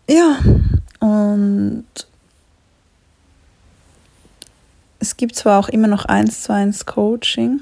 Ja, 0.09 0.37
und 0.99 1.85
es 4.99 5.17
gibt 5.17 5.35
zwar 5.35 5.59
auch 5.59 5.69
immer 5.69 5.87
noch 5.87 6.05
eins 6.05 6.43
zu 6.43 6.53
eins 6.53 6.85
Coaching, 6.85 7.61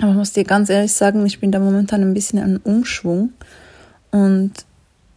aber 0.00 0.10
ich 0.10 0.16
muss 0.16 0.32
dir 0.32 0.44
ganz 0.44 0.68
ehrlich 0.70 0.92
sagen, 0.92 1.24
ich 1.26 1.40
bin 1.40 1.52
da 1.52 1.58
momentan 1.58 2.02
ein 2.02 2.14
bisschen 2.14 2.38
an 2.38 2.56
Umschwung 2.58 3.32
und 4.10 4.52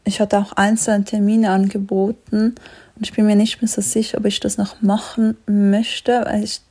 ich 0.06 0.22
hatte 0.22 0.38
auch 0.38 0.54
einzelne 0.54 1.04
Termine 1.04 1.50
angeboten 1.50 2.56
und 2.96 3.04
ich 3.04 3.12
bin 3.14 3.26
mir 3.26 3.36
nicht 3.36 3.62
mehr 3.62 3.68
so 3.68 3.82
sicher, 3.82 4.20
ob 4.20 4.26
ich 4.26 4.40
das 4.40 4.58
noch 4.58 4.82
machen 4.82 5.36
möchte, 5.48 6.24
weil 6.26 6.44
ich, 6.44 6.62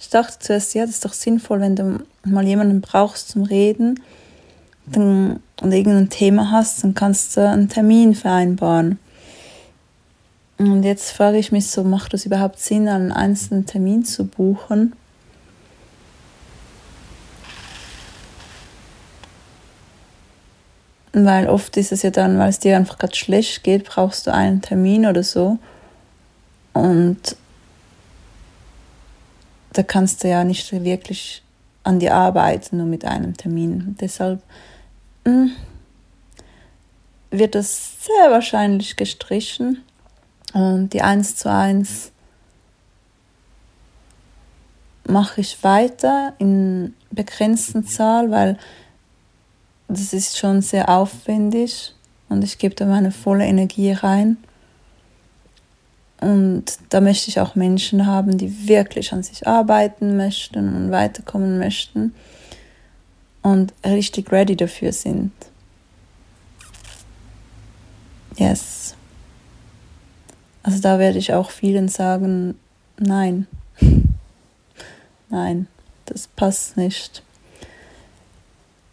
ich 0.00 0.08
dachte 0.08 0.38
zuerst, 0.38 0.74
ja, 0.74 0.86
das 0.86 0.96
ist 0.96 1.04
doch 1.04 1.12
sinnvoll, 1.12 1.60
wenn 1.60 1.76
du 1.76 1.98
mal 2.24 2.46
jemanden 2.46 2.80
brauchst 2.80 3.28
zum 3.28 3.42
Reden 3.42 4.00
dann, 4.86 5.40
und 5.60 5.72
irgendein 5.72 6.08
Thema 6.08 6.50
hast, 6.50 6.84
dann 6.84 6.94
kannst 6.94 7.36
du 7.36 7.48
einen 7.48 7.68
Termin 7.68 8.14
vereinbaren. 8.14 8.98
Und 10.58 10.84
jetzt 10.84 11.10
frage 11.10 11.38
ich 11.38 11.52
mich 11.52 11.66
so, 11.66 11.82
macht 11.82 12.14
es 12.14 12.26
überhaupt 12.26 12.60
Sinn, 12.60 12.88
einen 12.88 13.12
einzelnen 13.12 13.66
Termin 13.66 14.04
zu 14.04 14.24
buchen? 14.24 14.94
Weil 21.14 21.48
oft 21.48 21.76
ist 21.76 21.92
es 21.92 22.02
ja 22.02 22.10
dann, 22.10 22.38
weil 22.38 22.48
es 22.48 22.58
dir 22.58 22.76
einfach 22.76 22.98
gerade 22.98 23.14
schlecht 23.14 23.62
geht, 23.62 23.84
brauchst 23.84 24.26
du 24.26 24.32
einen 24.32 24.60
Termin 24.60 25.06
oder 25.06 25.22
so. 25.22 25.58
Und 26.72 27.36
da 29.72 29.82
kannst 29.84 30.24
du 30.24 30.28
ja 30.28 30.42
nicht 30.42 30.72
wirklich 30.72 31.42
an 31.84 32.00
dir 32.00 32.14
arbeiten, 32.14 32.78
nur 32.78 32.86
mit 32.86 33.04
einem 33.04 33.36
Termin. 33.36 33.96
Deshalb 34.00 34.42
hm, 35.24 35.52
wird 37.30 37.54
es 37.54 38.04
sehr 38.04 38.30
wahrscheinlich 38.30 38.96
gestrichen 38.96 39.82
und 40.52 40.90
die 40.90 41.02
1 41.02 41.36
zu 41.36 41.50
1 41.50 42.12
mache 45.06 45.40
ich 45.40 45.62
weiter 45.62 46.32
in 46.38 46.94
begrenzten 47.10 47.86
Zahl, 47.86 48.30
weil 48.30 48.58
das 49.88 50.12
ist 50.12 50.38
schon 50.38 50.62
sehr 50.62 50.88
aufwendig 50.88 51.94
und 52.28 52.42
ich 52.42 52.58
gebe 52.58 52.74
da 52.74 52.86
meine 52.86 53.12
volle 53.12 53.44
Energie 53.44 53.92
rein. 53.92 54.36
Und 56.20 56.78
da 56.88 57.00
möchte 57.00 57.28
ich 57.28 57.38
auch 57.40 57.54
Menschen 57.54 58.06
haben, 58.06 58.38
die 58.38 58.68
wirklich 58.68 59.12
an 59.12 59.22
sich 59.22 59.46
arbeiten 59.46 60.16
möchten 60.16 60.74
und 60.74 60.90
weiterkommen 60.90 61.58
möchten 61.58 62.14
und 63.42 63.74
richtig 63.84 64.32
ready 64.32 64.56
dafür 64.56 64.92
sind. 64.92 65.32
Yes. 68.36 68.94
Also 70.62 70.80
da 70.80 70.98
werde 70.98 71.18
ich 71.18 71.34
auch 71.34 71.50
vielen 71.50 71.88
sagen, 71.88 72.58
nein. 72.98 73.46
nein, 75.28 75.66
das 76.06 76.26
passt 76.26 76.78
nicht. 76.78 77.22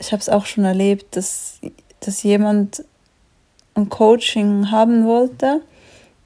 Ich 0.02 0.12
habe 0.12 0.20
es 0.20 0.30
auch 0.30 0.48
schon 0.48 0.66
erlebt, 0.66 1.16
dass, 1.16 1.60
dass 2.00 2.24
jemand 2.24 2.84
ein 3.76 3.88
Coaching 3.88 4.72
haben 4.72 5.06
wollte 5.06 5.62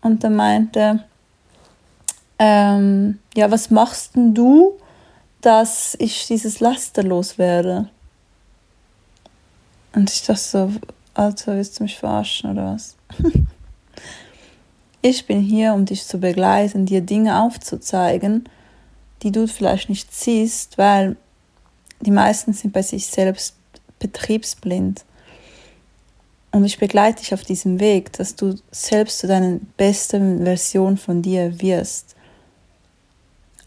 und 0.02 0.24
dann 0.24 0.38
meinte, 0.38 1.04
ähm, 2.40 3.20
ja, 3.36 3.52
was 3.52 3.70
machst 3.72 4.16
denn 4.16 4.34
du, 4.34 4.80
dass 5.42 5.96
ich 6.00 6.26
dieses 6.26 6.62
Laster 6.62 7.04
loswerde? 7.04 7.90
Und 9.94 10.10
ich 10.10 10.24
dachte 10.24 10.40
so, 10.40 10.72
Alter, 11.14 11.58
willst 11.58 11.78
du 11.78 11.84
mich 11.84 11.98
verarschen 11.98 12.52
oder 12.52 12.76
was? 12.76 12.96
ich 15.02 15.28
bin 15.28 15.42
hier, 15.42 15.74
um 15.74 15.84
dich 15.86 16.06
zu 16.06 16.18
begleiten, 16.18 16.86
dir 16.86 17.02
Dinge 17.02 17.42
aufzuzeigen, 17.42 18.48
die 19.22 19.34
du 19.34 19.48
vielleicht 19.48 19.90
nicht 19.90 20.14
siehst, 20.16 20.78
weil 20.78 21.18
die 22.00 22.12
meisten 22.12 22.54
sind 22.54 22.72
bei 22.72 22.82
sich 22.82 23.08
selbst 23.08 23.56
betriebsblind. 24.00 25.06
Und 26.52 26.64
ich 26.64 26.80
begleite 26.80 27.20
dich 27.22 27.34
auf 27.34 27.44
diesem 27.44 27.80
Weg, 27.80 28.14
dass 28.14 28.36
du 28.36 28.56
selbst 28.72 29.20
zu 29.20 29.28
deiner 29.28 29.60
besten 29.78 30.44
Version 30.46 30.96
von 30.98 31.22
dir 31.22 31.60
wirst. 31.62 32.16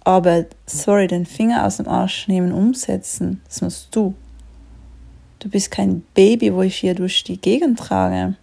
Aber, 0.04 0.46
sorry, 0.64 1.06
den 1.06 1.26
Finger 1.26 1.66
aus 1.66 1.76
dem 1.76 1.86
Arsch 1.86 2.28
nehmen, 2.28 2.50
umsetzen, 2.50 3.42
das 3.46 3.60
musst 3.60 3.94
du. 3.94 4.14
Du 5.38 5.50
bist 5.50 5.70
kein 5.70 6.00
Baby, 6.14 6.54
wo 6.54 6.62
ich 6.62 6.76
hier 6.76 6.94
durch 6.94 7.22
die 7.24 7.38
Gegend 7.38 7.78
trage. 7.78 8.34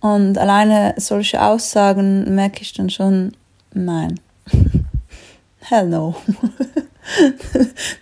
Und 0.00 0.38
alleine 0.38 0.94
solche 0.98 1.42
Aussagen 1.42 2.32
merke 2.34 2.62
ich 2.62 2.72
dann 2.72 2.90
schon, 2.90 3.32
nein. 3.74 4.20
Hell 5.60 5.88
no. 5.88 6.14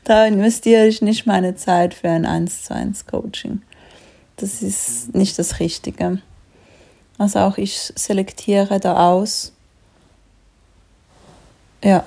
da 0.05 0.27
investiere 0.27 0.87
ich 0.87 1.03
nicht 1.03 1.27
meine 1.27 1.55
Zeit 1.55 1.95
für 1.95 2.09
ein 2.09 2.27
1 2.27 2.65
zu 2.65 2.75
1 2.75 3.07
Coaching. 3.07 3.63
Das 4.37 4.63
ist 4.63 5.15
nicht 5.15 5.39
das 5.39 5.61
Richtige. 5.61 6.21
Also 7.19 7.39
auch 7.41 7.57
ich 7.57 7.93
selektiere 7.95 8.79
da 8.81 9.11
aus. 9.11 9.53
Ja. 11.83 12.05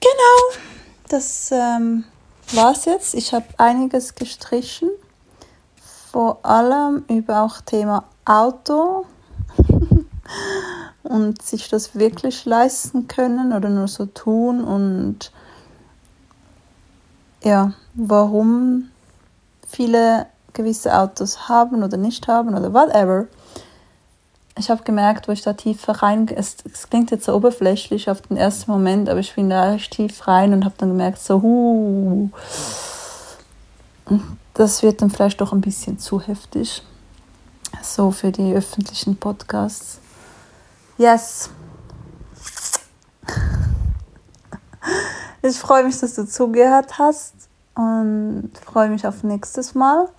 Genau 0.00 0.60
das 1.08 1.50
ähm, 1.52 2.04
war's 2.52 2.84
jetzt. 2.84 3.14
Ich 3.14 3.32
habe 3.32 3.46
einiges 3.58 4.14
gestrichen, 4.14 4.90
vor 6.10 6.44
allem 6.44 7.04
über 7.08 7.42
auch 7.42 7.60
Thema 7.60 8.04
Auto 8.24 9.06
und 11.02 11.42
sich 11.42 11.68
das 11.68 11.94
wirklich 11.94 12.44
leisten 12.44 13.08
können 13.08 13.52
oder 13.52 13.68
nur 13.68 13.88
so 13.88 14.06
tun 14.06 14.62
und 14.62 15.32
ja, 17.42 17.72
warum 17.94 18.90
viele 19.66 20.26
gewisse 20.52 20.96
Autos 20.96 21.48
haben 21.48 21.82
oder 21.82 21.96
nicht 21.96 22.28
haben 22.28 22.54
oder 22.54 22.72
whatever 22.74 23.26
ich 24.60 24.70
habe 24.70 24.82
gemerkt, 24.84 25.26
wo 25.26 25.32
ich 25.32 25.42
da 25.42 25.54
tiefer 25.54 25.92
rein, 26.02 26.28
es, 26.28 26.56
es, 26.70 26.88
klingt 26.88 27.10
jetzt 27.10 27.24
so 27.24 27.34
oberflächlich 27.34 28.10
auf 28.10 28.20
den 28.22 28.36
ersten 28.36 28.70
Moment, 28.70 29.08
aber 29.08 29.20
ich 29.20 29.34
bin 29.34 29.50
da 29.50 29.74
echt 29.74 29.92
tief 29.92 30.28
rein 30.28 30.52
und 30.52 30.64
habe 30.64 30.74
dann 30.78 30.90
gemerkt, 30.90 31.18
so, 31.18 31.42
huh, 31.42 32.28
das 34.54 34.82
wird 34.82 35.02
dann 35.02 35.10
vielleicht 35.10 35.40
doch 35.40 35.52
ein 35.52 35.60
bisschen 35.60 35.98
zu 35.98 36.20
heftig. 36.20 36.82
So 37.82 38.10
für 38.10 38.32
die 38.32 38.52
öffentlichen 38.52 39.16
Podcasts. 39.16 40.00
Yes. 41.00 41.48
Ich 45.40 45.58
freue 45.58 45.84
mich, 45.84 45.98
dass 45.98 46.14
du 46.14 46.26
zugehört 46.26 46.98
hast 46.98 47.32
und 47.74 48.50
freue 48.62 48.90
mich 48.90 49.06
auf 49.06 49.22
nächstes 49.22 49.74
Mal. 49.74 50.10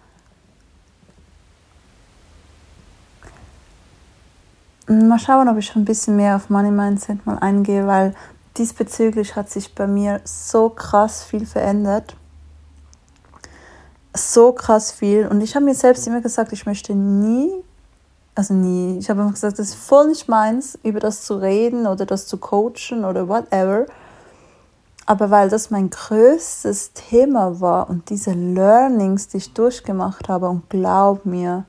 Mal 4.87 5.19
schauen, 5.19 5.49
ob 5.49 5.57
ich 5.59 5.75
ein 5.75 5.85
bisschen 5.85 6.15
mehr 6.15 6.35
auf 6.35 6.49
Money 6.49 6.71
Mindset 6.71 7.27
mal 7.27 7.37
eingehe, 7.37 7.85
weil 7.85 8.15
diesbezüglich 8.57 9.35
hat 9.35 9.51
sich 9.51 9.75
bei 9.75 9.85
mir 9.85 10.19
so 10.23 10.71
krass 10.71 11.23
viel 11.23 11.45
verändert. 11.45 12.15
So 14.15 14.51
krass 14.51 14.91
viel. 14.91 15.27
Und 15.27 15.41
ich 15.41 15.53
habe 15.53 15.65
mir 15.65 15.75
selbst 15.75 16.07
immer 16.07 16.21
gesagt, 16.21 16.53
ich 16.53 16.65
möchte 16.65 16.95
nie, 16.95 17.63
also 18.35 18.53
nie, 18.53 18.97
ich 18.97 19.09
habe 19.09 19.21
immer 19.21 19.31
gesagt, 19.31 19.59
das 19.59 19.69
ist 19.69 19.75
voll 19.75 20.07
nicht 20.07 20.27
meins, 20.27 20.79
über 20.83 20.99
das 20.99 21.23
zu 21.23 21.35
reden 21.35 21.87
oder 21.87 22.05
das 22.05 22.27
zu 22.27 22.37
coachen 22.37 23.05
oder 23.05 23.27
whatever. 23.27 23.85
Aber 25.05 25.29
weil 25.31 25.49
das 25.49 25.71
mein 25.71 25.89
größtes 25.89 26.93
Thema 26.93 27.59
war 27.59 27.89
und 27.89 28.09
diese 28.09 28.31
Learnings, 28.31 29.27
die 29.27 29.37
ich 29.37 29.53
durchgemacht 29.53 30.29
habe, 30.29 30.47
und 30.47 30.69
glaub 30.69 31.25
mir, 31.25 31.65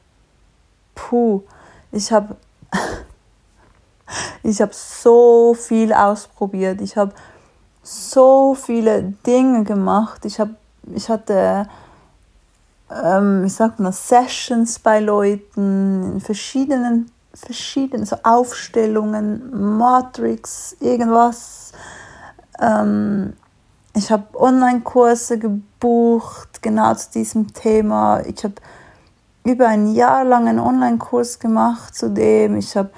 puh, 0.94 1.42
ich 1.90 2.12
habe 2.12 2.36
ich 4.42 4.60
habe 4.60 4.72
so 4.72 5.54
viel 5.54 5.92
ausprobiert. 5.92 6.80
Ich 6.80 6.96
habe 6.96 7.12
so 7.82 8.54
viele 8.54 9.02
Dinge 9.26 9.64
gemacht. 9.64 10.24
Ich, 10.24 10.38
hab, 10.38 10.50
ich 10.94 11.08
hatte, 11.08 11.68
ähm, 13.04 13.44
wie 13.44 13.48
sagt 13.48 13.80
man, 13.80 13.92
Sessions 13.92 14.78
bei 14.78 15.00
Leuten 15.00 16.14
in 16.14 16.20
verschiedenen, 16.20 17.10
verschiedenen 17.34 18.06
so 18.06 18.16
Aufstellungen, 18.22 19.76
Matrix, 19.78 20.76
irgendwas. 20.80 21.72
Ähm, 22.60 23.34
ich 23.94 24.10
habe 24.10 24.38
Online-Kurse 24.38 25.38
gebucht, 25.38 26.62
genau 26.62 26.94
zu 26.94 27.10
diesem 27.12 27.52
Thema. 27.52 28.20
Ich 28.26 28.44
habe 28.44 28.54
über 29.44 29.68
ein 29.68 29.92
Jahr 29.92 30.24
lang 30.24 30.48
einen 30.48 30.60
Online-Kurs 30.60 31.38
gemacht 31.38 31.94
zu 31.94 32.10
dem. 32.10 32.56
Ich 32.56 32.76
habe 32.76 32.90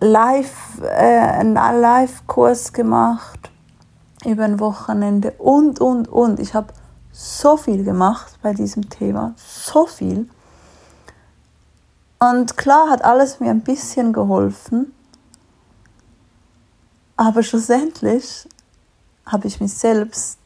live, 0.00 0.80
äh, 0.82 1.18
einen 1.18 1.54
Live-Kurs 1.54 2.72
gemacht 2.72 3.50
über 4.24 4.44
ein 4.44 4.60
Wochenende 4.60 5.32
und, 5.38 5.80
und, 5.80 6.08
und. 6.08 6.40
Ich 6.40 6.54
habe 6.54 6.72
so 7.20 7.58
viel 7.58 7.84
gemacht 7.84 8.38
bei 8.40 8.54
diesem 8.54 8.88
Thema, 8.88 9.34
so 9.36 9.86
viel. 9.86 10.26
Und 12.18 12.56
klar 12.56 12.88
hat 12.88 13.04
alles 13.04 13.40
mir 13.40 13.50
ein 13.50 13.60
bisschen 13.60 14.14
geholfen, 14.14 14.94
aber 17.16 17.42
schlussendlich 17.42 18.48
habe 19.26 19.48
ich 19.48 19.60
mich 19.60 19.74
selbst 19.74 20.38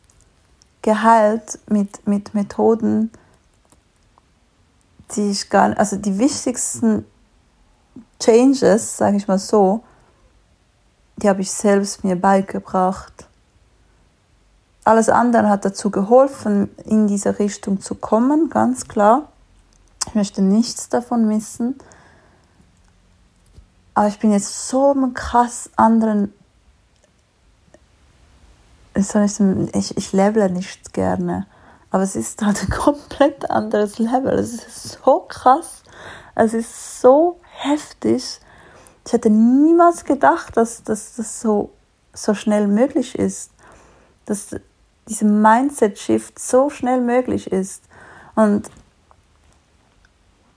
geheilt 0.83 1.61
mit, 1.69 2.07
mit 2.09 2.35
Methoden, 2.35 3.13
die 5.15 5.31
ich 5.31 5.49
gar 5.49 5.69
nicht, 5.69 5.79
also 5.79 5.97
die 5.97 6.19
wichtigsten 6.19 7.07
Changes, 8.19 8.97
sage 8.97 9.17
ich 9.17 9.29
mal 9.29 9.39
so, 9.39 9.85
die 11.19 11.29
habe 11.29 11.43
ich 11.43 11.53
selbst 11.53 12.03
mir 12.03 12.17
beigebracht. 12.17 13.29
Alles 14.85 15.09
andere 15.09 15.49
hat 15.49 15.65
dazu 15.65 15.91
geholfen, 15.91 16.69
in 16.85 17.07
diese 17.07 17.39
Richtung 17.39 17.81
zu 17.81 17.95
kommen, 17.95 18.51
ganz 18.51 18.87
klar. 18.87 19.29
Ich 20.07 20.15
möchte 20.15 20.43
nichts 20.43 20.91
davon 20.91 21.27
missen. 21.27 21.79
Aber 23.95 24.09
ich 24.09 24.19
bin 24.19 24.33
jetzt 24.33 24.69
so 24.69 24.91
einem 24.91 25.15
krass 25.15 25.71
anderen. 25.77 26.35
Ich, 28.95 29.97
ich 29.97 30.13
levele 30.13 30.51
nicht 30.51 30.93
gerne. 30.93 31.47
Aber 31.91 32.03
es 32.03 32.15
ist 32.15 32.43
halt 32.43 32.63
ein 32.63 32.71
komplett 32.79 33.51
anderes 33.51 33.99
Level. 33.99 34.39
Es 34.39 34.55
ist 34.55 34.99
so 35.03 35.21
krass. 35.21 35.83
Es 36.35 36.53
ist 36.53 37.01
so 37.01 37.41
heftig. 37.43 38.41
Ich 39.07 39.13
hätte 39.13 39.31
niemals 39.31 40.05
gedacht, 40.05 40.57
dass, 40.57 40.83
dass 40.83 41.15
das 41.15 41.41
so, 41.41 41.71
so 42.13 42.35
schnell 42.35 42.67
möglich 42.67 43.19
ist. 43.19 43.53
Dass 44.27 44.57
dieser 45.09 45.27
Mindset-Shift 45.27 46.39
so 46.39 46.71
schnell 46.71 47.01
möglich 47.01 47.51
ist. 47.51 47.85
Und 48.35 48.71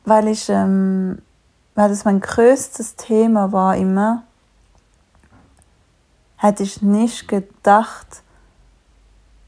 weil 0.05 0.27
ich, 0.27 0.49
ähm, 0.49 1.21
weil 1.75 1.89
das 1.89 2.05
mein 2.05 2.21
größtes 2.21 2.95
Thema 2.95 3.51
war 3.51 3.75
immer, 3.75 4.23
hätte 6.37 6.63
ich 6.63 6.81
nicht 6.81 7.27
gedacht, 7.27 8.21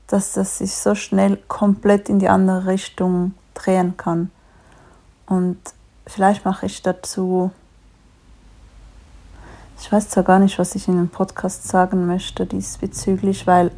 dass 0.07 0.33
das 0.33 0.57
sich 0.57 0.75
so 0.75 0.95
schnell 0.95 1.38
komplett 1.47 2.09
in 2.09 2.19
die 2.19 2.29
andere 2.29 2.65
Richtung 2.65 3.35
drehen 3.53 3.95
kann. 3.95 4.31
Und 5.27 5.59
vielleicht 6.07 6.45
mache 6.45 6.65
ich 6.65 6.81
dazu, 6.81 7.51
ich 9.79 9.91
weiß 9.91 10.09
zwar 10.09 10.23
gar 10.23 10.39
nicht, 10.39 10.59
was 10.59 10.75
ich 10.75 10.88
in 10.88 10.97
dem 10.97 11.09
Podcast 11.09 11.67
sagen 11.67 12.07
möchte 12.07 12.45
diesbezüglich, 12.45 13.47
weil 13.47 13.71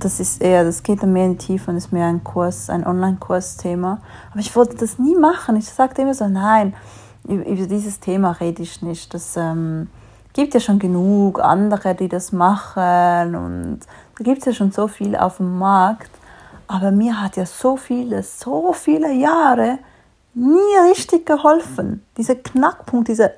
das 0.00 0.20
ist 0.20 0.40
eher, 0.40 0.64
das 0.64 0.82
geht 0.82 1.02
dann 1.02 1.12
mehr 1.12 1.26
in 1.26 1.38
die 1.38 1.46
Tiefe 1.46 1.70
und 1.70 1.76
ist 1.76 1.92
mehr 1.92 2.06
ein 2.06 2.22
Kurs, 2.22 2.70
ein 2.70 2.86
Online-Kurs-Thema. 2.86 4.00
Aber 4.30 4.40
ich 4.40 4.54
wollte 4.54 4.76
das 4.76 4.98
nie 4.98 5.16
machen. 5.16 5.56
Ich 5.56 5.66
sagte 5.66 6.02
immer 6.02 6.14
so, 6.14 6.28
nein, 6.28 6.74
über 7.24 7.66
dieses 7.66 8.00
Thema 8.00 8.32
rede 8.32 8.62
ich 8.62 8.82
nicht. 8.82 9.12
Das 9.12 9.36
ähm, 9.36 9.88
gibt 10.32 10.54
ja 10.54 10.60
schon 10.60 10.78
genug 10.78 11.40
andere, 11.40 11.94
die 11.94 12.08
das 12.08 12.32
machen 12.32 13.34
und 13.34 13.80
da 14.16 14.24
gibt 14.24 14.38
es 14.38 14.44
ja 14.46 14.52
schon 14.52 14.72
so 14.72 14.88
viel 14.88 15.16
auf 15.16 15.38
dem 15.38 15.58
Markt. 15.58 16.10
Aber 16.66 16.90
mir 16.90 17.20
hat 17.20 17.36
ja 17.36 17.46
so 17.46 17.76
viele, 17.76 18.22
so 18.22 18.72
viele 18.72 19.12
Jahre 19.12 19.78
nie 20.34 20.90
richtig 20.90 21.26
geholfen. 21.26 22.04
Dieser 22.16 22.36
Knackpunkt, 22.36 23.08
dieser, 23.08 23.30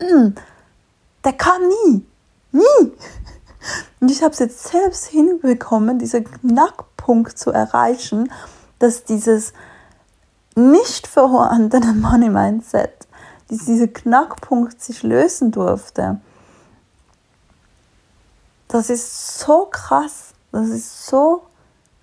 mm, 0.00 0.34
der 1.24 1.32
kam 1.32 1.62
nie. 1.68 2.04
Nie. 2.52 2.92
Und 4.00 4.10
ich 4.10 4.22
habe 4.22 4.32
es 4.32 4.38
jetzt 4.38 4.68
selbst 4.68 5.06
hinbekommen, 5.06 5.98
diesen 5.98 6.24
Knackpunkt 6.24 7.38
zu 7.38 7.50
erreichen, 7.50 8.32
dass 8.78 9.04
dieses 9.04 9.52
nicht 10.54 11.06
vorhandene 11.06 11.92
Money 11.94 12.28
Mindset, 12.28 13.06
dieser 13.48 13.88
Knackpunkt 13.88 14.80
sich 14.82 15.02
lösen 15.02 15.50
durfte. 15.50 16.20
Das 18.68 18.88
ist 18.88 19.38
so 19.38 19.66
krass. 19.70 20.32
Das 20.50 20.68
ist 20.68 21.06
so 21.06 21.42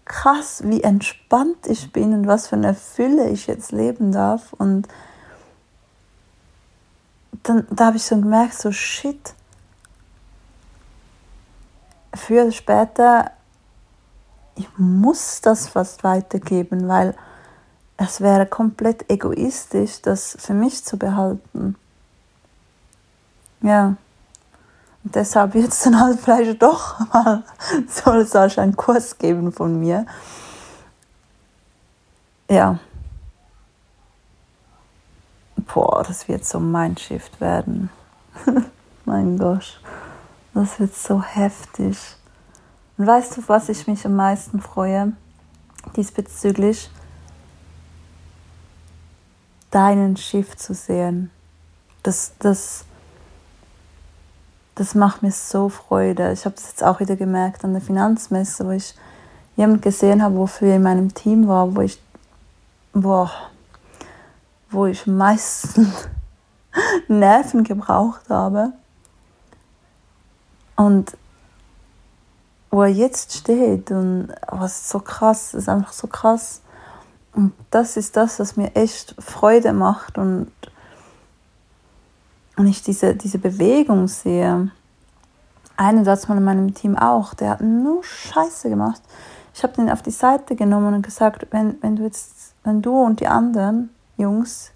krass, 0.06 0.62
wie 0.66 0.84
entspannt 0.84 1.68
ich 1.68 1.92
bin 1.92 2.14
und 2.14 2.28
was 2.28 2.48
für 2.48 2.56
eine 2.56 2.74
Fülle 2.74 3.30
ich 3.30 3.48
jetzt 3.48 3.72
leben 3.72 4.12
darf. 4.12 4.54
Und 4.54 4.88
dann 7.44 7.68
da 7.70 7.88
habe 7.88 7.98
ich 7.98 8.04
so 8.04 8.16
gemerkt, 8.18 8.56
so 8.56 8.72
shit. 8.72 9.34
Für 12.14 12.52
später, 12.52 13.32
ich 14.56 14.68
muss 14.78 15.42
das 15.42 15.68
fast 15.68 16.04
weitergeben, 16.04 16.88
weil 16.88 17.16
es 17.98 18.22
wäre 18.22 18.46
komplett 18.46 19.10
egoistisch, 19.12 20.02
das 20.02 20.38
für 20.40 20.54
mich 20.54 20.84
zu 20.84 20.98
behalten. 20.98 21.76
Ja. 23.62 23.96
Und 25.04 25.16
deshalb 25.16 25.56
jetzt 25.56 25.86
dann 25.86 26.00
halt 26.00 26.20
vielleicht 26.20 26.62
doch 26.62 27.00
mal 27.14 27.44
soll 27.88 28.20
es 28.20 28.36
auch 28.36 28.58
einen 28.58 28.76
Kurs 28.76 29.18
geben 29.18 29.52
von 29.52 29.80
mir. 29.80 30.06
Ja. 32.50 32.80
Boah, 35.74 36.04
das 36.04 36.28
wird 36.28 36.46
so 36.46 36.60
mein 36.60 36.98
Shift 36.98 37.40
werden. 37.40 37.90
mein 39.06 39.38
Gott, 39.38 39.80
das 40.54 40.80
wird 40.80 40.96
so 40.96 41.22
heftig. 41.22 41.98
Und 42.98 43.08
weißt 43.08 43.38
du, 43.38 43.44
was 43.48 43.70
ich 43.70 43.88
mich 43.88 44.06
am 44.06 44.16
meisten 44.16 44.60
freue 44.60 45.14
diesbezüglich? 45.96 46.90
Deinen 49.72 50.18
Shift 50.18 50.60
zu 50.60 50.74
sehen. 50.74 51.32
Das, 52.04 52.34
das, 52.40 52.86
das 54.76 54.96
macht 54.96 55.22
mir 55.22 55.32
so 55.32 55.70
Freude. 55.70 56.32
Ich 56.32 56.46
habe 56.46 56.56
das 56.56 56.70
jetzt 56.70 56.84
auch 56.84 57.00
wieder 57.00 57.16
gemerkt 57.16 57.64
an 57.64 57.74
der 57.74 57.82
Finanzmesse, 57.82 58.66
wo 58.66 58.72
ich 58.72 58.96
jemanden 59.56 59.82
gesehen 59.82 60.24
habe, 60.24 60.36
wofür 60.36 60.76
in 60.76 60.84
meinem 60.84 61.14
Team 61.14 61.48
war, 61.48 61.76
wo 61.76 61.82
ich, 61.82 62.02
boah, 62.94 63.32
wo 64.72 64.86
ich 64.86 65.06
meistens 65.06 66.10
Nerven 67.08 67.64
gebraucht 67.64 68.30
habe. 68.30 68.74
Und 70.80 71.18
wo 72.72 72.84
er 72.84 72.88
jetzt 72.88 73.34
steht 73.34 73.92
und 73.92 74.30
was 74.48 74.90
so 74.90 75.00
krass, 75.00 75.54
ist 75.54 75.68
einfach 75.68 75.92
so 75.92 76.08
krass. 76.08 76.62
Und 77.34 77.52
das 77.70 77.98
ist 77.98 78.16
das, 78.16 78.40
was 78.40 78.56
mir 78.56 78.74
echt 78.78 79.14
Freude 79.20 79.74
macht 79.74 80.18
und 80.18 80.50
und 82.56 82.68
ich 82.68 82.82
diese, 82.82 83.16
diese 83.16 83.40
Bewegung 83.40 84.08
sehe, 84.10 84.70
einen 85.78 86.04
Satz 86.04 86.28
mal 86.28 86.38
in 86.38 86.44
meinem 86.44 86.74
Team 86.74 86.98
auch, 86.98 87.34
der 87.34 87.52
hat 87.52 87.62
nur 87.62 88.04
Scheiße 88.04 88.70
gemacht. 88.70 89.02
Ich 89.54 89.64
habe 89.64 89.74
den 89.74 89.90
auf 89.90 90.02
die 90.02 90.12
Seite 90.12 90.58
genommen 90.58 90.94
und 90.94 91.02
gesagt, 91.02 91.48
wenn, 91.52 91.82
wenn 91.82 91.96
du 91.96 92.04
jetzt, 92.04 92.54
wenn 92.64 92.82
du 92.82 93.02
und 93.02 93.20
die 93.20 93.28
anderen 93.28 93.90
Jungs 94.18 94.72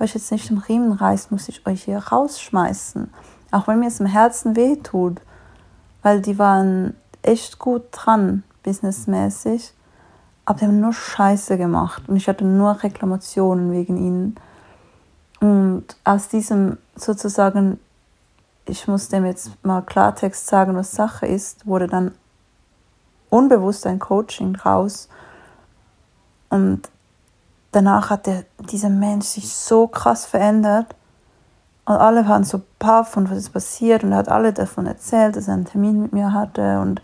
euch 0.00 0.14
jetzt 0.14 0.30
nicht 0.32 0.50
im 0.50 0.58
Riemen 0.58 0.92
reißt, 0.92 1.32
muss 1.32 1.48
ich 1.48 1.66
euch 1.66 1.84
hier 1.84 1.98
rausschmeißen. 1.98 3.12
Auch 3.50 3.66
wenn 3.66 3.80
mir 3.80 3.88
es 3.88 4.00
im 4.00 4.06
Herzen 4.06 4.56
weh 4.56 4.76
tut, 4.76 5.20
weil 6.08 6.22
die 6.22 6.38
waren 6.38 6.96
echt 7.20 7.58
gut 7.58 7.82
dran, 7.92 8.42
businessmäßig, 8.62 9.74
aber 10.46 10.58
die 10.58 10.64
haben 10.64 10.80
nur 10.80 10.94
Scheiße 10.94 11.58
gemacht 11.58 12.08
und 12.08 12.16
ich 12.16 12.28
hatte 12.28 12.46
nur 12.46 12.82
Reklamationen 12.82 13.70
wegen 13.72 13.98
ihnen. 13.98 14.36
Und 15.40 15.84
aus 16.04 16.28
diesem 16.28 16.78
sozusagen, 16.96 17.78
ich 18.64 18.88
muss 18.88 19.10
dem 19.10 19.26
jetzt 19.26 19.50
mal 19.62 19.82
Klartext 19.82 20.46
sagen, 20.46 20.74
was 20.76 20.92
Sache 20.92 21.26
ist, 21.26 21.66
wurde 21.66 21.88
dann 21.88 22.12
unbewusst 23.28 23.86
ein 23.86 23.98
Coaching 23.98 24.54
draus. 24.54 25.10
Und 26.48 26.88
danach 27.70 28.08
hat 28.08 28.26
der, 28.26 28.46
dieser 28.70 28.88
Mensch 28.88 29.26
sich 29.26 29.52
so 29.52 29.86
krass 29.86 30.24
verändert. 30.24 30.86
Und 31.88 31.96
alle 31.96 32.28
waren 32.28 32.44
so 32.44 32.60
baff 32.78 33.12
von 33.12 33.30
was 33.30 33.38
ist 33.38 33.48
passiert 33.48 34.04
und 34.04 34.12
er 34.12 34.18
hat 34.18 34.28
alle 34.28 34.52
davon 34.52 34.84
erzählt, 34.84 35.36
dass 35.36 35.48
er 35.48 35.54
einen 35.54 35.64
Termin 35.64 36.02
mit 36.02 36.12
mir 36.12 36.34
hatte 36.34 36.80
und 36.80 37.00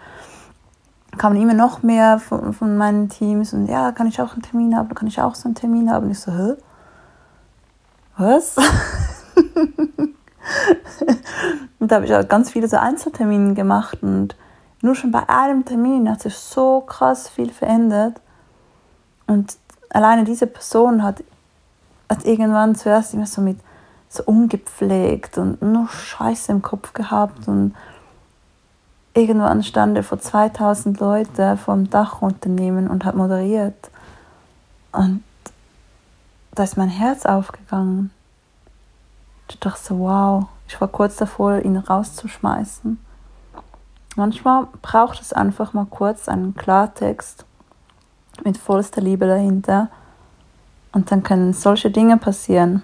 kamen 1.17 1.41
immer 1.41 1.55
noch 1.55 1.83
mehr 1.83 2.19
von, 2.19 2.53
von 2.53 2.77
meinen 2.77 3.09
Teams 3.09 3.55
und 3.55 3.67
ja, 3.67 3.93
kann 3.93 4.09
ich 4.09 4.21
auch 4.21 4.35
einen 4.35 4.43
Termin 4.43 4.77
haben, 4.77 4.95
kann 4.95 5.09
ich 5.09 5.23
auch 5.23 5.37
so 5.37 5.47
einen 5.47 5.55
Termin 5.55 5.91
haben. 5.91 6.05
Und 6.05 6.11
ich 6.11 6.21
so, 6.21 6.33
hä? 6.33 6.53
was? 8.19 8.57
und 11.79 11.91
da 11.91 11.97
habe 11.97 12.05
ich 12.05 12.15
auch 12.15 12.29
ganz 12.29 12.51
viele 12.51 12.69
so 12.69 12.77
Einzeltermine 12.77 13.55
gemacht 13.55 14.03
und 14.03 14.37
nur 14.83 14.95
schon 14.95 15.11
bei 15.11 15.27
einem 15.31 15.65
Termin 15.65 16.11
hat 16.11 16.21
sich 16.21 16.37
so 16.37 16.83
krass 16.83 17.31
viel 17.31 17.51
verändert. 17.51 18.21
Und 19.27 19.57
alleine 19.89 20.25
diese 20.25 20.47
Person 20.47 21.03
hat, 21.03 21.25
hat 22.11 22.27
irgendwann 22.27 22.75
zuerst 22.75 23.15
immer 23.15 23.27
so 23.27 23.41
mit 23.41 23.59
so 24.15 24.23
ungepflegt 24.25 25.39
und 25.39 25.61
nur 25.63 25.89
Scheiße 25.89 26.53
im 26.53 26.63
Kopf 26.63 26.93
gehabt 26.93 27.49
und 27.49 27.75
irgendwann 29.15 29.63
stand 29.63 29.97
er 29.97 30.03
vor 30.03 30.19
2000 30.19 31.01
Leuten 31.01 31.57
vom 31.57 31.91
Dachunternehmen 31.91 32.89
und 32.89 33.05
hat 33.05 33.15
moderiert. 33.15 33.91
Und 34.93 35.23
da 36.55 36.63
ist 36.63 36.77
mein 36.77 36.89
Herz 36.89 37.27
aufgegangen. 37.27 38.11
Ich 39.49 39.59
dachte 39.59 39.83
so, 39.83 39.99
wow, 40.01 40.47
ich 40.69 40.81
war 40.81 40.89
kurz 40.89 41.17
davor, 41.17 41.59
ihn 41.59 41.77
rauszuschmeißen. 41.77 42.99
Manchmal 44.17 44.69
braucht 44.81 45.21
es 45.21 45.33
einfach 45.33 45.73
mal 45.73 45.87
kurz 45.87 46.29
einen 46.29 46.55
Klartext 46.55 47.45
mit 48.45 48.57
vollster 48.57 49.01
Liebe 49.01 49.27
dahinter 49.27 49.89
und 50.93 51.11
dann 51.11 51.23
können 51.23 51.53
solche 51.53 51.91
Dinge 51.91 52.17
passieren. 52.17 52.83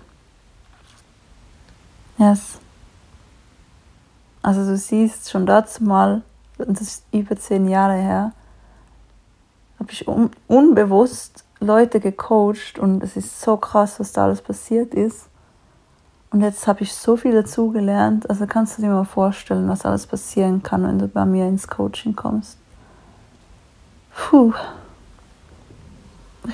Yes. 2.21 2.59
Also 4.43 4.67
du 4.67 4.77
siehst 4.77 5.31
schon 5.31 5.47
dazu 5.47 5.83
mal, 5.83 6.21
das 6.59 6.83
ist 6.83 7.05
über 7.13 7.35
zehn 7.37 7.67
Jahre 7.67 7.95
her, 7.95 8.33
habe 9.79 9.91
ich 9.91 10.07
un 10.07 10.31
unbewusst 10.47 11.45
Leute 11.61 11.99
gecoacht 11.99 12.79
und 12.79 13.03
es 13.03 13.17
ist 13.17 13.41
so 13.41 13.57
krass, 13.57 13.99
was 13.99 14.13
da 14.13 14.25
alles 14.25 14.43
passiert 14.43 14.93
ist. 14.93 15.29
Und 16.31 16.43
jetzt 16.43 16.67
habe 16.67 16.83
ich 16.83 16.93
so 16.95 17.17
viel 17.17 17.33
dazugelernt. 17.33 18.29
Also 18.29 18.47
kannst 18.47 18.77
du 18.77 18.83
dir 18.83 18.91
mal 18.91 19.05
vorstellen, 19.05 19.69
was 19.69 19.87
alles 19.87 20.07
passieren 20.07 20.63
kann, 20.63 20.87
wenn 20.87 20.99
du 20.99 21.09
bei 21.09 21.25
mir 21.25 21.49
ins 21.49 21.69
Coaching 21.69 22.15
kommst. 22.15 22.59
Puh. 24.15 24.53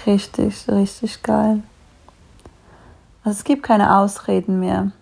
Richtig, 0.06 0.68
richtig 0.68 1.22
geil. 1.24 1.62
Also 3.24 3.38
es 3.38 3.44
gibt 3.44 3.64
keine 3.64 3.96
Ausreden 3.96 4.60
mehr. 4.60 4.92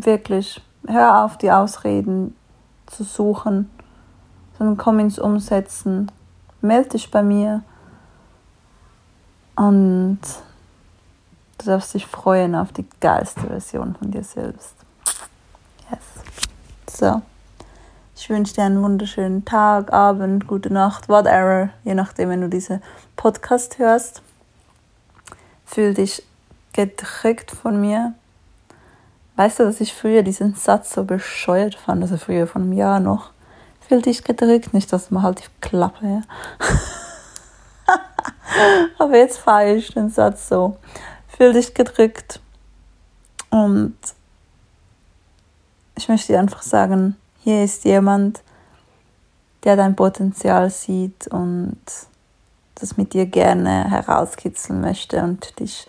Wirklich. 0.00 0.62
Hör 0.86 1.24
auf, 1.24 1.38
die 1.38 1.50
Ausreden 1.50 2.36
zu 2.86 3.02
suchen, 3.02 3.68
sondern 4.56 4.76
komm 4.76 5.00
ins 5.00 5.18
Umsetzen. 5.18 6.12
Meld 6.60 6.92
dich 6.92 7.10
bei 7.10 7.20
mir. 7.20 7.64
Und 9.56 10.20
du 11.58 11.66
darfst 11.66 11.94
dich 11.94 12.06
freuen 12.06 12.54
auf 12.54 12.70
die 12.70 12.86
geilste 13.00 13.40
Version 13.40 13.96
von 13.96 14.12
dir 14.12 14.22
selbst. 14.22 14.76
Yes. 15.90 16.00
So. 16.88 17.20
Ich 18.14 18.30
wünsche 18.30 18.54
dir 18.54 18.64
einen 18.64 18.82
wunderschönen 18.82 19.44
Tag, 19.44 19.92
Abend, 19.92 20.46
gute 20.46 20.72
Nacht, 20.72 21.08
whatever, 21.08 21.70
je 21.82 21.94
nachdem, 21.94 22.28
wenn 22.30 22.40
du 22.40 22.48
diese 22.48 22.80
Podcast 23.16 23.78
hörst. 23.78 24.22
Fühl 25.66 25.94
dich 25.94 26.22
gedrückt 26.72 27.50
von 27.50 27.80
mir. 27.80 28.14
Weißt 29.38 29.60
du, 29.60 29.62
dass 29.62 29.80
ich 29.80 29.94
früher 29.94 30.24
diesen 30.24 30.56
Satz 30.56 30.92
so 30.92 31.04
bescheuert 31.04 31.76
fand, 31.76 32.02
also 32.02 32.16
früher 32.16 32.48
von 32.48 32.62
einem 32.62 32.72
Jahr 32.72 32.98
noch. 32.98 33.30
Fühl 33.86 34.02
dich 34.02 34.24
gedrückt, 34.24 34.74
nicht, 34.74 34.92
dass 34.92 35.12
man 35.12 35.22
halt 35.22 35.38
die 35.38 35.60
Klappe, 35.60 36.04
ja. 36.04 36.22
Aber 38.98 39.16
jetzt 39.16 39.38
fahre 39.38 39.76
ich 39.76 39.94
den 39.94 40.10
Satz 40.10 40.48
so. 40.48 40.76
Fühl 41.28 41.52
dich 41.52 41.72
gedrückt. 41.72 42.40
Und 43.50 43.96
ich 45.96 46.08
möchte 46.08 46.32
dir 46.32 46.40
einfach 46.40 46.62
sagen, 46.62 47.16
hier 47.38 47.62
ist 47.62 47.84
jemand, 47.84 48.42
der 49.62 49.76
dein 49.76 49.94
Potenzial 49.94 50.68
sieht 50.68 51.28
und 51.28 51.78
das 52.74 52.96
mit 52.96 53.12
dir 53.14 53.26
gerne 53.26 53.88
herauskitzeln 53.88 54.80
möchte 54.80 55.22
und 55.22 55.60
dich 55.60 55.86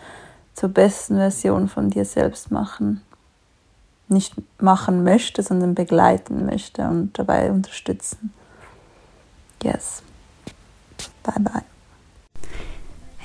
zur 0.54 0.70
besten 0.70 1.16
Version 1.18 1.68
von 1.68 1.90
dir 1.90 2.06
selbst 2.06 2.52
machen. 2.52 3.02
Nicht 4.10 4.34
machen 4.60 5.04
möchte, 5.04 5.44
sondern 5.44 5.76
begleiten 5.76 6.46
möchte 6.46 6.84
und 6.84 7.18
dabei 7.18 7.52
unterstützen. 7.52 8.34
Yes. 9.64 10.04
Bye 11.24 11.40
bye. 11.40 11.69